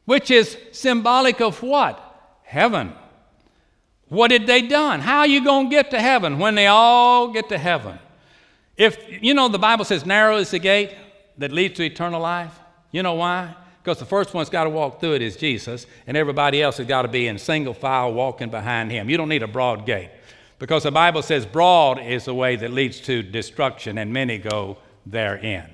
which 0.05 0.31
is 0.31 0.57
symbolic 0.73 1.41
of 1.41 1.63
what? 1.63 1.99
Heaven. 2.43 2.93
What 4.09 4.31
had 4.31 4.47
they 4.47 4.63
done? 4.63 5.01
How 5.01 5.21
are 5.21 5.27
you 5.27 5.43
going 5.43 5.71
to 5.71 5.71
get 5.71 5.91
to 5.93 6.01
heaven 6.01 6.39
when 6.39 6.55
they 6.55 6.67
all 6.67 7.29
get 7.29 7.49
to 7.49 7.59
heaven? 7.59 7.99
If, 8.77 8.99
you 9.23 9.33
know, 9.33 9.49
the 9.49 9.59
Bible 9.59 9.85
says 9.85 10.05
narrow 10.05 10.37
is 10.37 10.51
the 10.51 10.59
gate 10.59 10.95
that 11.39 11.53
leads 11.53 11.77
to 11.77 11.85
eternal 11.85 12.21
life. 12.21 12.59
You 12.91 13.03
know 13.03 13.15
why? 13.15 13.55
Because 13.83 13.99
the 13.99 14.05
first 14.05 14.35
one's 14.35 14.51
got 14.51 14.65
to 14.65 14.71
walk 14.71 15.01
through 15.01 15.15
it 15.15 15.23
is 15.23 15.37
Jesus, 15.37 15.87
and 16.07 16.17
everybody 16.17 16.63
else 16.63 16.77
has 16.77 16.87
got 16.87 17.03
to 17.03 17.09
be 17.09 17.27
in 17.27 17.39
single 17.39 17.75
file 17.75 18.13
walking 18.13 18.51
behind 18.51 18.91
him. 18.91 19.09
You 19.09 19.17
don't 19.17 19.29
need 19.29 19.43
a 19.43 19.49
broad 19.49 19.87
gate. 19.87 20.11
Because 20.63 20.85
the 20.85 20.93
Bible 20.93 21.23
says 21.23 21.45
broad 21.45 21.99
is 21.99 22.27
the 22.27 22.35
way 22.37 22.55
that 22.55 22.73
leads 22.73 23.01
to 23.01 23.21
destruction, 23.21 23.99
and 23.99 24.13
many 24.13 24.39
go 24.39 24.79
therein. 25.05 25.69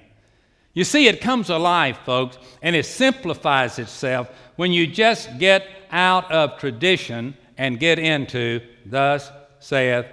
You 0.72 0.84
see, 0.84 1.08
it 1.08 1.20
comes 1.20 1.50
alive, 1.50 1.98
folks, 2.06 2.38
and 2.62 2.74
it 2.74 2.86
simplifies 2.86 3.78
itself 3.78 4.30
when 4.56 4.72
you 4.72 4.86
just 4.86 5.38
get 5.38 5.68
out 5.90 6.32
of 6.32 6.58
tradition 6.58 7.36
and 7.58 7.78
get 7.78 7.98
into, 7.98 8.62
Thus 8.86 9.30
saith 9.58 10.06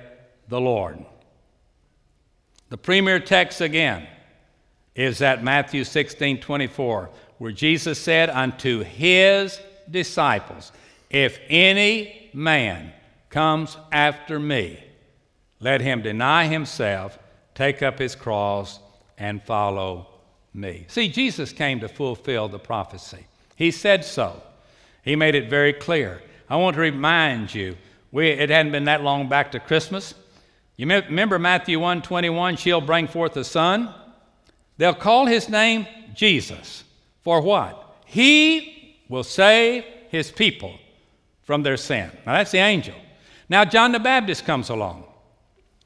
the 0.49 0.59
Lord. 0.59 1.05
The 2.67 2.77
premier 2.77 3.21
text 3.21 3.61
again 3.61 4.05
is 4.93 5.21
at 5.21 5.41
Matthew 5.41 5.85
16 5.85 6.41
24, 6.41 7.09
where 7.38 7.53
Jesus 7.53 7.97
said 7.97 8.29
unto 8.29 8.83
his 8.83 9.57
disciples, 9.89 10.73
If 11.09 11.39
any 11.47 12.29
man 12.33 12.91
comes 13.36 13.76
after 13.91 14.39
me, 14.39 14.82
let 15.60 15.82
him 15.82 16.02
deny 16.02 16.48
himself, 16.48 17.19
take 17.54 17.84
up 17.84 18.00
his 18.00 18.15
cross, 18.15 18.80
and 19.17 19.43
follow 19.43 20.08
me. 20.54 20.86
See, 20.88 21.10
Jesus 21.10 21.52
came 21.52 21.82
to 21.82 21.89
fulfill 21.89 22.48
the 22.48 22.60
prophecy. 22.60 23.26
He 23.58 23.71
said 23.71 24.06
so. 24.06 24.41
He 25.04 25.17
made 25.17 25.36
it 25.36 25.50
very 25.50 25.74
clear. 25.74 26.21
I 26.50 26.56
want 26.56 26.76
to 26.76 26.80
remind 26.80 27.54
you, 27.54 27.76
we, 28.13 28.30
it 28.30 28.50
hadn't 28.50 28.71
been 28.71 28.86
that 28.86 29.04
long 29.04 29.28
back 29.28 29.52
to 29.52 29.60
Christmas. 29.60 30.13
You 30.78 30.88
remember 30.88 31.38
Matthew 31.38 31.78
1 31.78 32.04
21, 32.04 32.56
she'll 32.56 32.80
bring 32.80 33.06
forth 33.06 33.36
a 33.36 33.43
son. 33.43 33.93
They'll 34.78 34.93
call 34.93 35.26
his 35.26 35.50
name 35.50 35.86
Jesus. 36.13 36.86
For 37.21 37.41
what? 37.41 37.98
He 38.06 39.02
will 39.10 39.26
save 39.26 39.84
his 40.08 40.32
people 40.32 40.80
from 41.43 41.63
their 41.63 41.76
sin. 41.76 42.10
Now 42.26 42.36
that's 42.36 42.52
the 42.52 42.60
angel. 42.60 42.95
Now 43.49 43.65
John 43.65 43.91
the 43.91 43.99
Baptist 43.99 44.45
comes 44.45 44.69
along. 44.69 45.05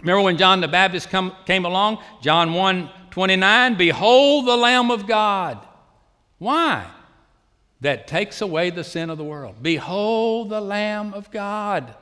Remember 0.02 0.22
when 0.22 0.38
John 0.38 0.62
the 0.62 0.68
Baptist 0.68 1.10
come, 1.10 1.36
came 1.46 1.66
along? 1.66 2.00
John 2.22 2.54
1 2.54 2.90
29, 3.12 3.76
Behold 3.76 4.48
the 4.48 4.56
Lamb 4.56 4.92
of 4.92 5.08
God. 5.08 5.66
Why? 6.38 6.86
That 7.82 8.08
takes 8.08 8.42
away 8.42 8.70
the 8.70 8.84
sin 8.84 9.10
of 9.10 9.18
the 9.18 9.24
world. 9.24 9.56
Behold 9.62 10.50
the 10.50 10.62
Lamb 10.62 11.14
of 11.14 11.32
God 11.32 11.96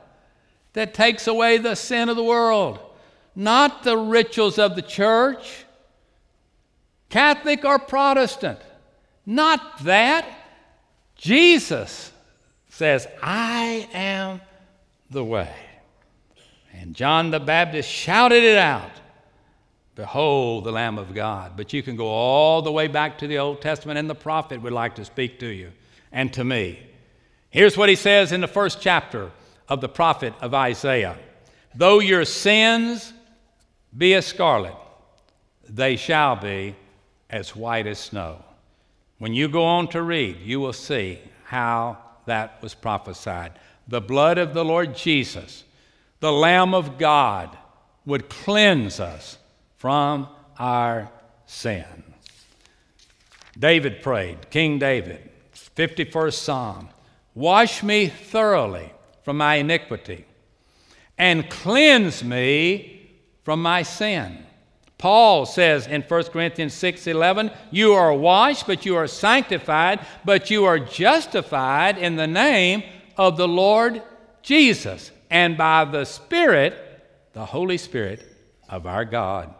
that 0.78 0.94
takes 0.94 1.26
away 1.26 1.58
the 1.58 1.74
sin 1.74 2.08
of 2.08 2.14
the 2.14 2.22
world. 2.22 2.78
Not 3.34 3.82
the 3.82 3.96
rituals 3.96 4.60
of 4.60 4.76
the 4.76 4.82
church, 4.82 5.64
Catholic 7.08 7.64
or 7.64 7.80
Protestant. 7.80 8.60
Not 9.26 9.82
that. 9.84 10.24
Jesus 11.16 12.12
says, 12.68 13.08
I 13.20 13.88
am 13.92 14.40
the 15.10 15.24
way. 15.24 15.54
And 16.72 16.94
John 16.94 17.30
the 17.30 17.40
Baptist 17.40 17.88
shouted 17.88 18.42
it 18.42 18.58
out 18.58 18.90
Behold 19.98 20.62
the 20.62 20.70
Lamb 20.70 20.96
of 20.96 21.12
God. 21.12 21.54
But 21.56 21.72
you 21.72 21.82
can 21.82 21.96
go 21.96 22.06
all 22.06 22.62
the 22.62 22.70
way 22.70 22.86
back 22.86 23.18
to 23.18 23.26
the 23.26 23.38
Old 23.38 23.60
Testament, 23.60 23.98
and 23.98 24.08
the 24.08 24.14
prophet 24.14 24.62
would 24.62 24.72
like 24.72 24.94
to 24.94 25.04
speak 25.04 25.40
to 25.40 25.48
you 25.48 25.72
and 26.12 26.32
to 26.34 26.44
me. 26.44 26.78
Here's 27.50 27.76
what 27.76 27.88
he 27.88 27.96
says 27.96 28.30
in 28.30 28.40
the 28.40 28.46
first 28.46 28.80
chapter 28.80 29.32
of 29.68 29.80
the 29.80 29.88
prophet 29.88 30.34
of 30.40 30.54
Isaiah 30.54 31.18
Though 31.74 31.98
your 31.98 32.24
sins 32.24 33.12
be 33.96 34.14
as 34.14 34.24
scarlet, 34.24 34.76
they 35.68 35.96
shall 35.96 36.36
be 36.36 36.76
as 37.28 37.56
white 37.56 37.88
as 37.88 37.98
snow. 37.98 38.44
When 39.18 39.34
you 39.34 39.48
go 39.48 39.64
on 39.64 39.88
to 39.88 40.02
read, 40.02 40.38
you 40.40 40.60
will 40.60 40.72
see 40.72 41.18
how 41.44 41.98
that 42.28 42.62
was 42.62 42.74
prophesied. 42.74 43.52
The 43.88 44.00
blood 44.00 44.38
of 44.38 44.54
the 44.54 44.64
Lord 44.64 44.94
Jesus, 44.94 45.64
the 46.20 46.32
Lamb 46.32 46.74
of 46.74 46.98
God, 46.98 47.56
would 48.06 48.28
cleanse 48.28 49.00
us 49.00 49.38
from 49.76 50.28
our 50.58 51.10
sin. 51.46 51.84
David 53.58 54.02
prayed, 54.02 54.50
King 54.50 54.78
David, 54.78 55.30
51st 55.76 56.34
Psalm 56.34 56.88
Wash 57.34 57.84
me 57.84 58.08
thoroughly 58.08 58.92
from 59.22 59.36
my 59.36 59.56
iniquity 59.56 60.24
and 61.16 61.48
cleanse 61.48 62.24
me 62.24 63.12
from 63.44 63.62
my 63.62 63.84
sin. 63.84 64.44
Paul 64.98 65.46
says 65.46 65.86
in 65.86 66.02
1 66.02 66.32
Corinthians 66.32 66.74
6:11, 66.74 67.52
"You 67.70 67.94
are 67.94 68.12
washed, 68.12 68.66
but 68.66 68.84
you 68.84 68.96
are 68.96 69.06
sanctified, 69.06 70.00
but 70.24 70.50
you 70.50 70.64
are 70.64 70.80
justified 70.80 71.96
in 71.96 72.16
the 72.16 72.26
name 72.26 72.82
of 73.16 73.36
the 73.36 73.48
Lord 73.48 74.02
Jesus 74.42 75.12
and 75.30 75.56
by 75.56 75.84
the 75.84 76.04
Spirit, 76.04 76.74
the 77.32 77.46
Holy 77.46 77.78
Spirit 77.78 78.26
of 78.68 78.86
our 78.86 79.04
God." 79.04 79.54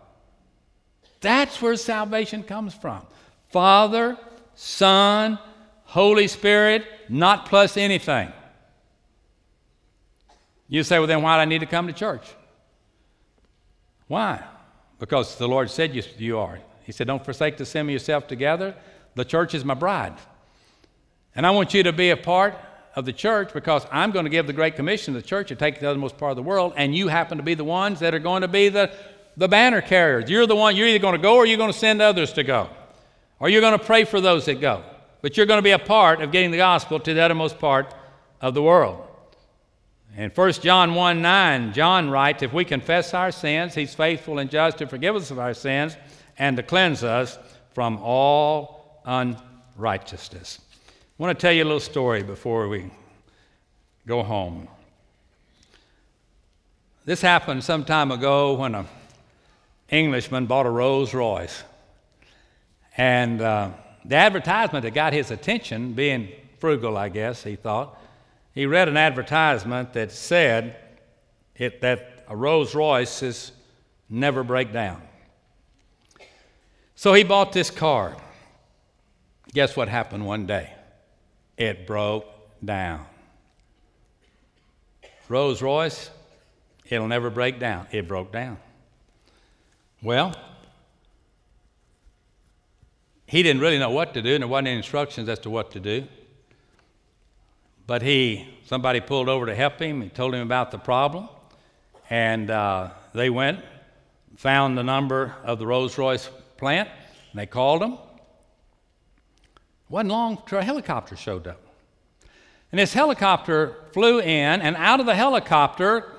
That's 1.20 1.62
where 1.62 1.76
salvation 1.76 2.42
comes 2.42 2.74
from. 2.74 3.06
Father, 3.50 4.18
Son, 4.54 5.38
Holy 5.84 6.26
Spirit, 6.26 6.84
not 7.08 7.46
plus 7.46 7.76
anything. 7.76 8.32
You 10.68 10.82
say, 10.82 10.98
well, 10.98 11.06
then 11.06 11.22
why 11.22 11.36
do 11.36 11.42
I 11.42 11.44
need 11.44 11.60
to 11.60 11.66
come 11.66 11.86
to 11.86 11.92
church? 11.92 12.26
Why? 14.06 14.42
Because 14.98 15.36
the 15.36 15.48
Lord 15.48 15.70
said 15.70 15.94
you, 15.94 16.02
you 16.16 16.38
are. 16.38 16.58
He 16.82 16.92
said, 16.92 17.06
don't 17.06 17.24
forsake 17.24 17.56
to 17.58 17.62
assemble 17.62 17.92
yourself 17.92 18.26
together. 18.26 18.74
The 19.14 19.24
church 19.24 19.54
is 19.54 19.64
my 19.64 19.74
bride. 19.74 20.14
And 21.34 21.46
I 21.46 21.50
want 21.50 21.74
you 21.74 21.82
to 21.84 21.92
be 21.92 22.10
a 22.10 22.16
part 22.16 22.56
of 22.96 23.04
the 23.04 23.12
church 23.12 23.52
because 23.52 23.86
I'm 23.92 24.10
going 24.10 24.24
to 24.24 24.30
give 24.30 24.46
the 24.46 24.52
Great 24.52 24.74
Commission 24.74 25.14
to 25.14 25.20
the 25.20 25.26
church 25.26 25.48
to 25.48 25.54
take 25.54 25.78
the 25.80 25.86
othermost 25.86 26.18
part 26.18 26.30
of 26.30 26.36
the 26.36 26.42
world, 26.42 26.72
and 26.76 26.96
you 26.96 27.08
happen 27.08 27.38
to 27.38 27.44
be 27.44 27.54
the 27.54 27.64
ones 27.64 28.00
that 28.00 28.14
are 28.14 28.18
going 28.18 28.42
to 28.42 28.48
be 28.48 28.68
the 28.68 28.92
the 29.38 29.48
banner 29.48 29.80
carriers. 29.80 30.28
You're 30.28 30.46
the 30.46 30.56
one, 30.56 30.76
you're 30.76 30.88
either 30.88 30.98
going 30.98 31.14
to 31.14 31.22
go 31.22 31.36
or 31.36 31.46
you're 31.46 31.56
going 31.56 31.72
to 31.72 31.78
send 31.78 32.02
others 32.02 32.32
to 32.34 32.42
go. 32.42 32.68
Or 33.38 33.48
you're 33.48 33.60
going 33.60 33.78
to 33.78 33.84
pray 33.84 34.04
for 34.04 34.20
those 34.20 34.46
that 34.46 34.60
go. 34.60 34.82
But 35.22 35.36
you're 35.36 35.46
going 35.46 35.58
to 35.58 35.62
be 35.62 35.70
a 35.70 35.78
part 35.78 36.20
of 36.20 36.32
getting 36.32 36.50
the 36.50 36.56
gospel 36.56 36.98
to 36.98 37.14
the 37.14 37.22
uttermost 37.22 37.58
part 37.60 37.94
of 38.40 38.54
the 38.54 38.62
world. 38.62 39.07
In 40.16 40.30
1 40.30 40.52
John 40.54 40.94
1 40.94 41.22
9, 41.22 41.72
John 41.72 42.10
writes, 42.10 42.42
If 42.42 42.52
we 42.52 42.64
confess 42.64 43.14
our 43.14 43.30
sins, 43.30 43.74
he's 43.74 43.94
faithful 43.94 44.38
and 44.38 44.50
just 44.50 44.78
to 44.78 44.86
forgive 44.86 45.14
us 45.14 45.30
of 45.30 45.38
our 45.38 45.54
sins 45.54 45.96
and 46.38 46.56
to 46.56 46.62
cleanse 46.62 47.04
us 47.04 47.38
from 47.72 47.98
all 47.98 49.00
unrighteousness. 49.04 50.60
I 50.88 51.22
want 51.22 51.38
to 51.38 51.40
tell 51.40 51.52
you 51.52 51.62
a 51.62 51.64
little 51.64 51.80
story 51.80 52.22
before 52.22 52.68
we 52.68 52.90
go 54.06 54.22
home. 54.22 54.68
This 57.04 57.20
happened 57.20 57.64
some 57.64 57.84
time 57.84 58.10
ago 58.10 58.54
when 58.54 58.74
an 58.74 58.86
Englishman 59.88 60.46
bought 60.46 60.66
a 60.66 60.70
Rolls 60.70 61.14
Royce. 61.14 61.62
And 62.96 63.40
uh, 63.40 63.70
the 64.04 64.16
advertisement 64.16 64.82
that 64.82 64.94
got 64.94 65.12
his 65.12 65.30
attention, 65.30 65.92
being 65.92 66.28
frugal, 66.58 66.96
I 66.96 67.08
guess, 67.08 67.42
he 67.44 67.56
thought, 67.56 67.98
he 68.54 68.66
read 68.66 68.88
an 68.88 68.96
advertisement 68.96 69.92
that 69.92 70.10
said 70.10 70.76
it, 71.56 71.80
that 71.80 72.24
a 72.28 72.36
Rolls 72.36 72.74
Royce 72.74 73.22
is 73.22 73.52
never 74.08 74.42
break 74.42 74.72
down. 74.72 75.02
So 76.94 77.14
he 77.14 77.22
bought 77.22 77.52
this 77.52 77.70
car. 77.70 78.16
Guess 79.52 79.76
what 79.76 79.88
happened 79.88 80.26
one 80.26 80.46
day? 80.46 80.72
It 81.56 81.86
broke 81.86 82.26
down. 82.64 83.06
Rolls 85.28 85.60
Royce, 85.62 86.10
it'll 86.88 87.08
never 87.08 87.30
break 87.30 87.58
down. 87.58 87.86
It 87.92 88.08
broke 88.08 88.32
down. 88.32 88.58
Well, 90.02 90.34
he 93.26 93.42
didn't 93.42 93.60
really 93.60 93.78
know 93.78 93.90
what 93.90 94.14
to 94.14 94.22
do, 94.22 94.34
and 94.34 94.42
there 94.42 94.48
wasn't 94.48 94.68
any 94.68 94.76
instructions 94.78 95.28
as 95.28 95.38
to 95.40 95.50
what 95.50 95.70
to 95.72 95.80
do. 95.80 96.06
But 97.88 98.02
he, 98.02 98.46
somebody 98.66 99.00
pulled 99.00 99.30
over 99.30 99.46
to 99.46 99.54
help 99.54 99.80
him. 99.80 100.02
He 100.02 100.10
told 100.10 100.34
him 100.34 100.42
about 100.42 100.70
the 100.70 100.78
problem, 100.78 101.30
and 102.10 102.50
uh, 102.50 102.90
they 103.14 103.30
went, 103.30 103.64
found 104.36 104.76
the 104.76 104.82
number 104.82 105.34
of 105.42 105.58
the 105.58 105.66
Rolls 105.66 105.96
Royce 105.96 106.28
plant, 106.58 106.90
and 107.32 107.40
they 107.40 107.46
called 107.46 107.82
him. 107.82 107.96
Wasn't 109.88 110.10
long 110.10 110.42
till 110.46 110.58
a 110.58 110.62
helicopter 110.62 111.16
showed 111.16 111.46
up. 111.46 111.62
And 112.70 112.78
this 112.78 112.92
helicopter 112.92 113.76
flew 113.92 114.20
in, 114.20 114.60
and 114.60 114.76
out 114.76 115.00
of 115.00 115.06
the 115.06 115.14
helicopter 115.14 116.12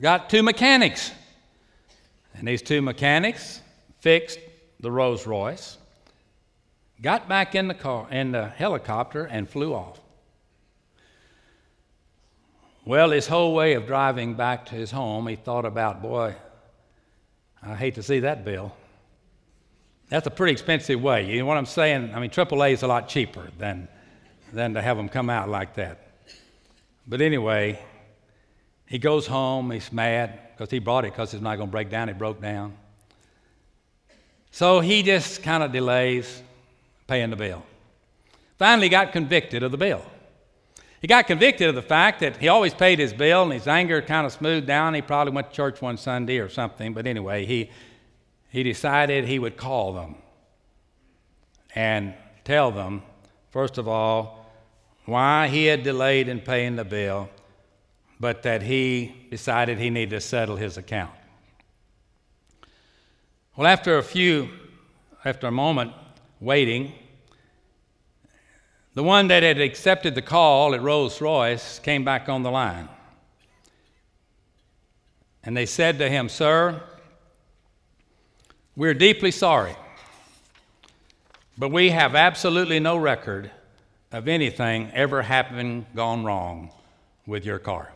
got 0.00 0.30
two 0.30 0.42
mechanics. 0.42 1.12
And 2.32 2.48
these 2.48 2.62
two 2.62 2.80
mechanics 2.80 3.60
fixed 4.00 4.38
the 4.80 4.90
Rolls 4.90 5.26
Royce, 5.26 5.76
got 7.02 7.28
back 7.28 7.54
in 7.54 7.68
the 7.68 7.74
car 7.74 8.08
in 8.10 8.32
the 8.32 8.48
helicopter 8.48 9.26
and 9.26 9.46
flew 9.46 9.74
off. 9.74 10.01
Well, 12.84 13.10
his 13.10 13.28
whole 13.28 13.54
way 13.54 13.74
of 13.74 13.86
driving 13.86 14.34
back 14.34 14.66
to 14.66 14.74
his 14.74 14.90
home, 14.90 15.28
he 15.28 15.36
thought 15.36 15.64
about, 15.64 16.02
boy, 16.02 16.34
I 17.62 17.76
hate 17.76 17.94
to 17.94 18.02
see 18.02 18.20
that 18.20 18.44
bill. 18.44 18.74
That's 20.08 20.26
a 20.26 20.30
pretty 20.30 20.52
expensive 20.52 21.00
way. 21.00 21.30
You 21.30 21.38
know 21.38 21.46
what 21.46 21.56
I'm 21.56 21.66
saying? 21.66 22.12
I 22.12 22.18
mean, 22.18 22.30
AAA 22.30 22.72
is 22.72 22.82
a 22.82 22.88
lot 22.88 23.08
cheaper 23.08 23.48
than, 23.56 23.86
than 24.52 24.74
to 24.74 24.82
have 24.82 24.96
them 24.96 25.08
come 25.08 25.30
out 25.30 25.48
like 25.48 25.74
that. 25.76 26.08
But 27.06 27.20
anyway, 27.20 27.78
he 28.86 28.98
goes 28.98 29.26
home, 29.26 29.70
he's 29.70 29.92
mad 29.92 30.40
because 30.52 30.70
he 30.70 30.80
brought 30.80 31.04
it 31.04 31.12
because 31.12 31.32
it's 31.34 31.42
not 31.42 31.56
going 31.56 31.68
to 31.68 31.72
break 31.72 31.88
down. 31.88 32.08
It 32.08 32.18
broke 32.18 32.42
down. 32.42 32.76
So 34.50 34.80
he 34.80 35.02
just 35.02 35.42
kind 35.42 35.62
of 35.62 35.72
delays 35.72 36.42
paying 37.06 37.30
the 37.30 37.36
bill. 37.36 37.64
Finally, 38.58 38.88
got 38.88 39.12
convicted 39.12 39.62
of 39.62 39.70
the 39.70 39.78
bill. 39.78 40.04
He 41.02 41.08
got 41.08 41.26
convicted 41.26 41.68
of 41.68 41.74
the 41.74 41.82
fact 41.82 42.20
that 42.20 42.36
he 42.36 42.46
always 42.46 42.72
paid 42.72 43.00
his 43.00 43.12
bill 43.12 43.42
and 43.42 43.52
his 43.52 43.66
anger 43.66 44.00
kind 44.00 44.24
of 44.24 44.32
smoothed 44.32 44.68
down. 44.68 44.94
He 44.94 45.02
probably 45.02 45.32
went 45.32 45.50
to 45.50 45.56
church 45.56 45.82
one 45.82 45.96
Sunday 45.96 46.38
or 46.38 46.48
something, 46.48 46.94
but 46.94 47.08
anyway, 47.08 47.44
he, 47.44 47.70
he 48.50 48.62
decided 48.62 49.24
he 49.24 49.40
would 49.40 49.56
call 49.56 49.94
them 49.94 50.14
and 51.74 52.14
tell 52.44 52.70
them, 52.70 53.02
first 53.50 53.78
of 53.78 53.88
all, 53.88 54.46
why 55.04 55.48
he 55.48 55.64
had 55.66 55.82
delayed 55.82 56.28
in 56.28 56.38
paying 56.38 56.76
the 56.76 56.84
bill, 56.84 57.28
but 58.20 58.44
that 58.44 58.62
he 58.62 59.26
decided 59.28 59.78
he 59.78 59.90
needed 59.90 60.10
to 60.10 60.20
settle 60.20 60.54
his 60.54 60.76
account. 60.76 61.10
Well, 63.56 63.66
after 63.66 63.98
a 63.98 64.04
few, 64.04 64.50
after 65.24 65.48
a 65.48 65.52
moment 65.52 65.94
waiting, 66.38 66.92
the 68.94 69.02
one 69.02 69.28
that 69.28 69.42
had 69.42 69.60
accepted 69.60 70.14
the 70.14 70.22
call 70.22 70.74
at 70.74 70.82
Rolls 70.82 71.20
Royce 71.20 71.78
came 71.78 72.04
back 72.04 72.28
on 72.28 72.42
the 72.42 72.50
line. 72.50 72.88
And 75.44 75.56
they 75.56 75.66
said 75.66 75.98
to 75.98 76.08
him, 76.08 76.28
Sir, 76.28 76.82
we're 78.76 78.94
deeply 78.94 79.30
sorry, 79.30 79.74
but 81.58 81.70
we 81.70 81.90
have 81.90 82.14
absolutely 82.14 82.80
no 82.80 82.96
record 82.96 83.50
of 84.12 84.28
anything 84.28 84.90
ever 84.92 85.22
having 85.22 85.86
gone 85.94 86.24
wrong 86.24 86.70
with 87.26 87.44
your 87.44 87.58
car. 87.58 87.92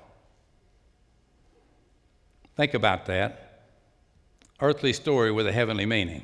Think 2.56 2.72
about 2.72 3.04
that. 3.06 3.68
Earthly 4.60 4.94
story 4.94 5.30
with 5.30 5.46
a 5.46 5.52
heavenly 5.52 5.84
meaning. 5.84 6.22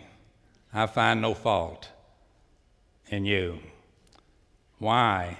I 0.73 0.87
find 0.87 1.21
no 1.21 1.35
fault 1.35 1.91
in 3.09 3.27
you. 3.27 3.59
Why? 4.83 5.38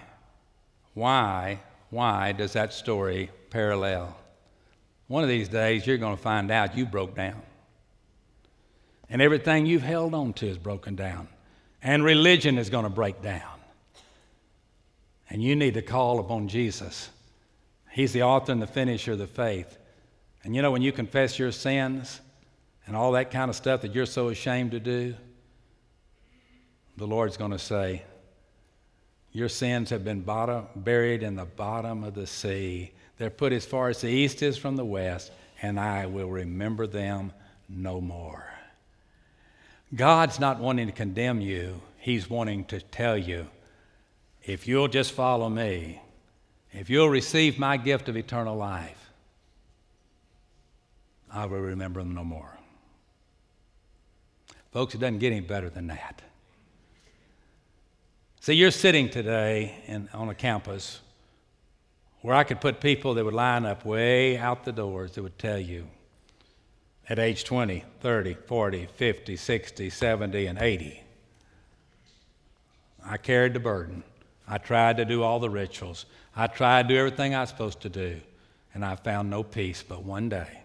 Why? 0.95 1.59
Why 1.91 2.31
does 2.31 2.53
that 2.53 2.73
story 2.73 3.29
parallel? 3.51 4.17
One 5.09 5.25
of 5.25 5.29
these 5.29 5.49
days, 5.49 5.85
you're 5.85 5.99
going 5.99 6.17
to 6.17 6.23
find 6.23 6.49
out 6.53 6.77
you 6.77 6.87
broke 6.87 7.17
down. 7.17 7.43
And 9.11 9.21
everything 9.21 9.67
you've 9.67 9.83
held 9.83 10.15
on 10.15 10.33
to 10.35 10.47
is 10.47 10.59
broken 10.59 10.95
down. 10.95 11.27
And 11.83 12.05
religion 12.05 12.57
is 12.57 12.71
going 12.71 12.85
to 12.85 12.89
break 12.89 13.21
down. 13.21 13.59
And 15.29 15.43
you 15.43 15.57
need 15.57 15.75
to 15.75 15.83
call 15.83 16.21
upon 16.21 16.47
Jesus. 16.47 17.11
He's 17.91 18.13
the 18.13 18.23
author 18.23 18.53
and 18.53 18.63
the 18.63 18.69
finisher 18.69 19.11
of 19.11 19.19
the 19.19 19.27
faith. 19.27 19.77
And 20.45 20.55
you 20.55 20.63
know, 20.63 20.71
when 20.71 20.83
you 20.83 20.93
confess 20.93 21.37
your 21.37 21.51
sins 21.51 22.21
and 22.87 22.95
all 22.95 23.11
that 23.13 23.33
kind 23.33 23.49
of 23.49 23.57
stuff 23.57 23.81
that 23.81 23.93
you're 23.93 24.07
so 24.07 24.29
ashamed 24.29 24.71
to 24.71 24.79
do, 24.79 25.17
the 26.97 27.09
Lord's 27.09 27.37
going 27.37 27.51
to 27.51 27.59
say, 27.59 28.05
your 29.33 29.49
sins 29.49 29.91
have 29.91 30.05
been 30.05 30.21
bottom, 30.21 30.67
buried 30.77 31.23
in 31.23 31.37
the 31.37 31.45
bottom 31.45 32.05
of 32.05 32.15
the 32.15 32.27
sea. 32.27 32.93
They're 33.19 33.31
put 33.31 33.53
as 33.53 33.65
far 33.65 33.89
as 33.89 34.01
the 34.01 34.09
east 34.09 34.43
is 34.43 34.59
from 34.59 34.77
the 34.77 34.85
west, 34.85 35.33
and 35.63 35.81
I 35.81 36.07
will 36.07 36.29
remember 36.29 36.87
them 36.87 37.33
no 37.69 38.01
more. 38.01 38.45
God's 39.95 40.39
not 40.39 40.59
wanting 40.59 40.87
to 40.87 40.93
condemn 40.93 41.41
you, 41.41 41.81
He's 41.99 42.29
wanting 42.29 42.65
to 42.67 42.81
tell 42.81 43.17
you 43.17 43.47
if 44.45 44.67
you'll 44.67 44.89
just 44.89 45.13
follow 45.13 45.49
me, 45.49 46.01
if 46.73 46.91
you'll 46.91 47.09
receive 47.09 47.59
my 47.59 47.77
gift 47.77 48.09
of 48.09 48.17
eternal 48.17 48.57
life, 48.57 49.11
I 51.31 51.47
will 51.47 51.61
remember 51.61 52.03
them 52.03 52.15
no 52.15 52.25
more. 52.25 52.51
Folks, 54.73 54.95
it 54.95 54.99
doesn't 54.99 55.19
get 55.19 55.33
any 55.33 55.41
better 55.41 55.71
than 55.71 55.87
that. 55.89 56.23
See, 58.43 58.55
you're 58.55 58.73
sitting 58.73 59.09
today 59.09 59.73
in, 59.87 60.09
on 60.13 60.29
a 60.29 60.35
campus 60.35 60.99
where 62.23 62.35
I 62.35 62.43
could 62.43 62.61
put 62.61 62.81
people 62.81 63.15
that 63.15 63.25
would 63.25 63.35
line 63.35 63.65
up 63.65 63.85
way 63.85 64.37
out 64.37 64.65
the 64.65 64.73
doors 64.73 65.13
that 65.13 65.23
would 65.23 65.39
tell 65.39 65.61
you 65.61 65.87
at 67.09 67.21
age 67.21 67.45
20, 67.45 67.85
30, 68.01 68.35
40, 68.35 68.87
50, 68.87 69.37
60, 69.37 69.91
70, 69.91 70.47
and 70.47 70.59
80. 70.59 71.05
I 73.05 73.17
carried 73.17 73.55
the 73.55 73.61
burden. 73.61 74.03
I 74.49 74.59
tried 74.59 74.97
to 74.97 75.05
do 75.05 75.23
all 75.23 75.39
the 75.39 75.49
rituals. 75.49 76.07
I 76.35 76.49
tried 76.49 76.89
to 76.89 76.95
do 76.95 76.99
everything 76.99 77.37
I 77.37 77.43
was 77.43 77.51
supposed 77.51 77.81
to 77.83 77.89
do, 77.89 78.21
and 78.75 78.85
I 78.85 78.97
found 78.97 79.31
no 79.31 79.45
peace. 79.45 79.85
But 79.89 80.03
one 80.03 80.29
day, 80.29 80.63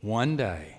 one 0.00 0.38
day, 0.38 0.77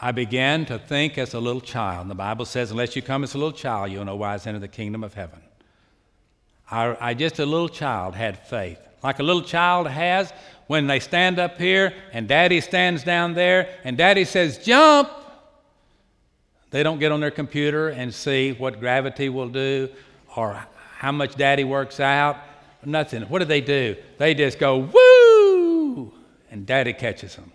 I 0.00 0.12
began 0.12 0.64
to 0.66 0.78
think 0.78 1.18
as 1.18 1.34
a 1.34 1.40
little 1.40 1.60
child. 1.60 2.02
And 2.02 2.10
the 2.10 2.14
Bible 2.14 2.44
says, 2.44 2.70
unless 2.70 2.94
you 2.94 3.02
come 3.02 3.24
as 3.24 3.34
a 3.34 3.38
little 3.38 3.52
child, 3.52 3.90
you'll 3.90 4.04
know 4.04 4.14
why 4.14 4.34
enter 4.34 4.58
the 4.58 4.68
kingdom 4.68 5.02
of 5.02 5.14
heaven. 5.14 5.40
I, 6.70 6.96
I 7.00 7.14
just, 7.14 7.38
a 7.38 7.46
little 7.46 7.68
child, 7.68 8.14
had 8.14 8.46
faith. 8.46 8.78
Like 9.02 9.18
a 9.18 9.22
little 9.22 9.42
child 9.42 9.88
has 9.88 10.32
when 10.66 10.86
they 10.86 11.00
stand 11.00 11.38
up 11.38 11.58
here 11.58 11.94
and 12.12 12.28
daddy 12.28 12.60
stands 12.60 13.02
down 13.02 13.34
there 13.34 13.68
and 13.84 13.96
daddy 13.96 14.24
says, 14.24 14.58
jump. 14.58 15.10
They 16.70 16.82
don't 16.82 16.98
get 16.98 17.10
on 17.10 17.20
their 17.20 17.30
computer 17.30 17.88
and 17.88 18.12
see 18.12 18.52
what 18.52 18.78
gravity 18.78 19.28
will 19.28 19.48
do 19.48 19.88
or 20.36 20.62
how 20.96 21.12
much 21.12 21.34
daddy 21.36 21.64
works 21.64 21.98
out. 21.98 22.36
Nothing. 22.84 23.22
What 23.22 23.40
do 23.40 23.46
they 23.46 23.60
do? 23.60 23.96
They 24.18 24.34
just 24.34 24.58
go, 24.58 24.78
woo! 24.78 26.12
And 26.50 26.66
daddy 26.66 26.92
catches 26.92 27.34
them. 27.34 27.50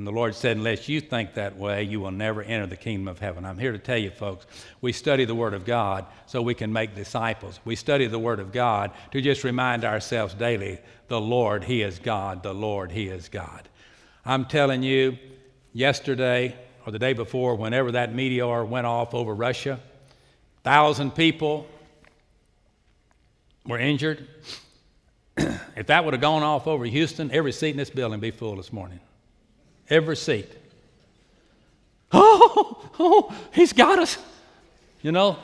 And 0.00 0.06
the 0.06 0.12
Lord 0.12 0.34
said, 0.34 0.56
Unless 0.56 0.88
you 0.88 0.98
think 0.98 1.34
that 1.34 1.58
way, 1.58 1.82
you 1.82 2.00
will 2.00 2.10
never 2.10 2.42
enter 2.42 2.66
the 2.66 2.74
kingdom 2.74 3.06
of 3.06 3.18
heaven. 3.18 3.44
I'm 3.44 3.58
here 3.58 3.72
to 3.72 3.78
tell 3.78 3.98
you, 3.98 4.08
folks, 4.08 4.46
we 4.80 4.92
study 4.92 5.26
the 5.26 5.34
Word 5.34 5.52
of 5.52 5.66
God 5.66 6.06
so 6.24 6.40
we 6.40 6.54
can 6.54 6.72
make 6.72 6.94
disciples. 6.94 7.60
We 7.66 7.76
study 7.76 8.06
the 8.06 8.18
Word 8.18 8.40
of 8.40 8.50
God 8.50 8.92
to 9.10 9.20
just 9.20 9.44
remind 9.44 9.84
ourselves 9.84 10.32
daily 10.32 10.78
the 11.08 11.20
Lord, 11.20 11.64
He 11.64 11.82
is 11.82 11.98
God. 11.98 12.42
The 12.42 12.54
Lord, 12.54 12.90
He 12.90 13.08
is 13.08 13.28
God. 13.28 13.68
I'm 14.24 14.46
telling 14.46 14.82
you, 14.82 15.18
yesterday 15.74 16.56
or 16.86 16.92
the 16.92 16.98
day 16.98 17.12
before, 17.12 17.54
whenever 17.56 17.92
that 17.92 18.14
meteor 18.14 18.64
went 18.64 18.86
off 18.86 19.12
over 19.12 19.34
Russia, 19.34 19.78
thousand 20.64 21.14
people 21.14 21.66
were 23.66 23.78
injured. 23.78 24.26
if 25.36 25.88
that 25.88 26.06
would 26.06 26.14
have 26.14 26.22
gone 26.22 26.42
off 26.42 26.66
over 26.66 26.86
Houston, 26.86 27.30
every 27.32 27.52
seat 27.52 27.72
in 27.72 27.76
this 27.76 27.90
building 27.90 28.18
would 28.18 28.22
be 28.22 28.30
full 28.30 28.56
this 28.56 28.72
morning 28.72 28.98
every 29.90 30.16
seat. 30.16 30.48
Oh, 32.12 32.90
oh, 32.98 33.34
he's 33.54 33.72
got 33.72 34.00
us. 34.00 34.18
You 35.00 35.12
know? 35.12 35.36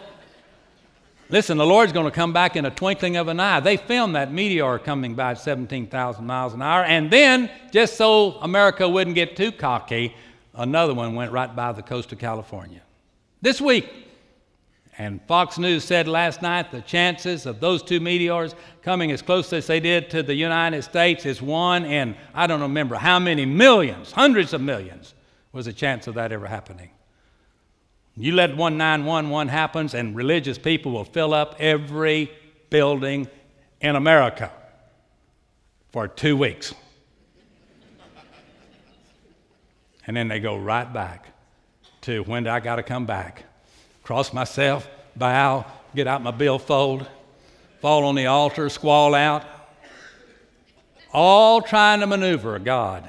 Listen, 1.29 1.59
the 1.59 1.67
Lord's 1.67 1.93
going 1.93 2.07
to 2.07 2.11
come 2.11 2.33
back 2.33 2.57
in 2.57 2.65
a 2.65 2.71
twinkling 2.71 3.17
of 3.17 3.29
an 3.29 3.39
eye. 3.41 3.61
They 3.61 3.77
filmed 3.77 4.15
that 4.17 4.33
meteor 4.33 4.79
coming 4.79 5.15
by 5.15 5.33
at 5.33 5.41
17,000 5.41 6.25
miles 6.25 6.55
an 6.55 6.63
hour, 6.63 6.85
and 6.85 7.11
then, 7.11 7.51
just 7.73 7.97
so 7.97 8.33
America 8.41 8.89
wouldn't 8.89 9.15
get 9.15 9.37
too 9.37 9.51
cocky, 9.53 10.15
another 10.55 10.95
one 10.95 11.15
went 11.15 11.33
right 11.33 11.55
by 11.55 11.73
the 11.73 11.83
coast 11.83 12.13
of 12.13 12.19
California. 12.19 12.81
This 13.43 13.61
week, 13.61 14.06
and 14.99 15.21
Fox 15.27 15.59
News 15.59 15.85
said 15.85 16.09
last 16.09 16.41
night 16.41 16.71
the 16.71 16.81
chances 16.81 17.45
of 17.45 17.61
those 17.61 17.83
two 17.83 18.01
meteors 18.01 18.55
coming 18.83 19.13
as 19.13 19.21
close 19.21 19.53
as 19.53 19.67
they 19.67 19.79
did 19.79 20.09
to 20.11 20.23
the 20.23 20.35
United 20.35 20.83
States 20.83 21.27
is 21.27 21.43
one 21.43 21.85
in, 21.85 22.17
I 22.35 22.47
don't 22.47 22.63
remember 22.63 22.95
how 22.95 23.19
many 23.19 23.45
millions, 23.45 24.11
hundreds 24.13 24.55
of 24.55 24.63
millions, 24.63 25.15
was 25.53 25.67
the 25.67 25.73
chance 25.73 26.07
of 26.07 26.15
that 26.15 26.33
ever 26.33 26.47
happening. 26.47 26.91
You 28.17 28.33
let 28.33 28.57
1911 28.57 29.49
happen, 29.49 29.91
and 29.93 30.17
religious 30.17 30.57
people 30.57 30.93
will 30.93 31.05
fill 31.05 31.35
up 31.35 31.57
every 31.59 32.31
building 32.71 33.29
in 33.83 33.97
America 33.97 34.51
for 35.93 36.09
two 36.09 36.37
weeks. 36.39 36.75
and 40.07 40.17
then 40.17 40.29
they 40.29 40.41
go 40.41 40.57
right 40.57 40.91
back 40.91 41.29
to 42.03 42.23
when 42.23 42.45
do 42.45 42.51
I 42.51 42.61
got 42.61 42.77
to 42.77 42.83
come 42.83 43.05
back? 43.05 43.45
Cross 44.07 44.33
myself, 44.33 44.89
bow, 45.17 45.67
get 45.93 46.07
out 46.07 46.23
my 46.23 46.31
billfold, 46.31 47.05
fall 47.81 48.05
on 48.05 48.15
the 48.15 48.27
altar, 48.27 48.69
squall 48.69 49.17
out. 49.17 49.45
All 51.13 51.61
trying 51.61 51.99
to 51.99 52.07
maneuver 52.07 52.55
a 52.55 52.61
God 52.61 53.09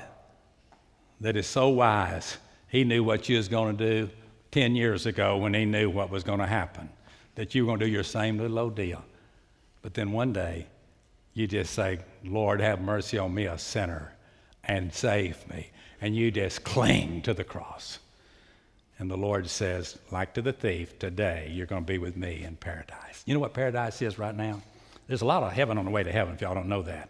that 1.22 1.38
is 1.38 1.45
so 1.45 1.70
wise. 1.70 2.38
He 2.68 2.84
knew 2.84 3.04
what 3.04 3.30
you 3.30 3.38
was 3.38 3.48
going 3.48 3.78
to 3.78 4.06
do 4.06 4.10
10 4.50 4.76
years 4.76 5.06
ago 5.06 5.38
when 5.38 5.54
he 5.54 5.66
knew 5.66 5.88
what 5.88 6.10
was 6.10 6.24
going 6.24 6.39
to 6.39 6.48
happen, 6.48 6.89
that 7.36 7.54
you 7.54 7.64
were 7.64 7.68
going 7.68 7.80
to 7.80 7.86
do 7.86 7.91
your 7.91 8.02
same 8.02 8.39
little 8.39 8.58
old 8.58 8.76
deal. 8.76 9.06
But 9.84 9.93
then 9.93 10.12
one 10.12 10.34
day, 10.34 10.66
You 11.38 11.45
just 11.45 11.76
say, 11.76 12.00
Lord, 12.26 12.60
have 12.62 12.82
mercy 12.82 13.20
on 13.20 13.32
me, 13.32 13.45
a 13.45 13.60
sinner, 13.60 14.16
and 14.64 14.91
save 14.91 15.48
me. 15.48 15.70
And 16.02 16.16
you 16.16 16.32
just 16.32 16.64
cling 16.64 17.22
to 17.22 17.34
the 17.36 17.43
cross. 17.43 18.00
And 19.00 19.12
the 19.12 19.18
Lord 19.18 19.48
says, 19.48 20.00
like 20.12 20.34
to 20.34 20.41
the 20.41 20.54
thief, 20.54 20.98
today 20.98 21.52
you're 21.54 21.68
going 21.68 21.84
to 21.84 21.88
be 21.88 22.00
with 22.00 22.18
me 22.18 22.43
in 22.43 22.56
paradise. 22.56 23.24
You 23.26 23.34
know 23.34 23.39
what 23.39 23.54
paradise 23.54 24.02
is 24.02 24.18
right 24.18 24.36
now? 24.36 24.62
There's 25.08 25.22
a 25.22 25.26
lot 25.26 25.43
of 25.43 25.54
heaven 25.54 25.78
on 25.78 25.86
the 25.86 25.91
way 25.91 26.04
to 26.04 26.12
heaven 26.12 26.34
if 26.34 26.41
y'all 26.41 26.56
don't 26.56 26.68
know 26.68 26.82
that. 26.84 27.10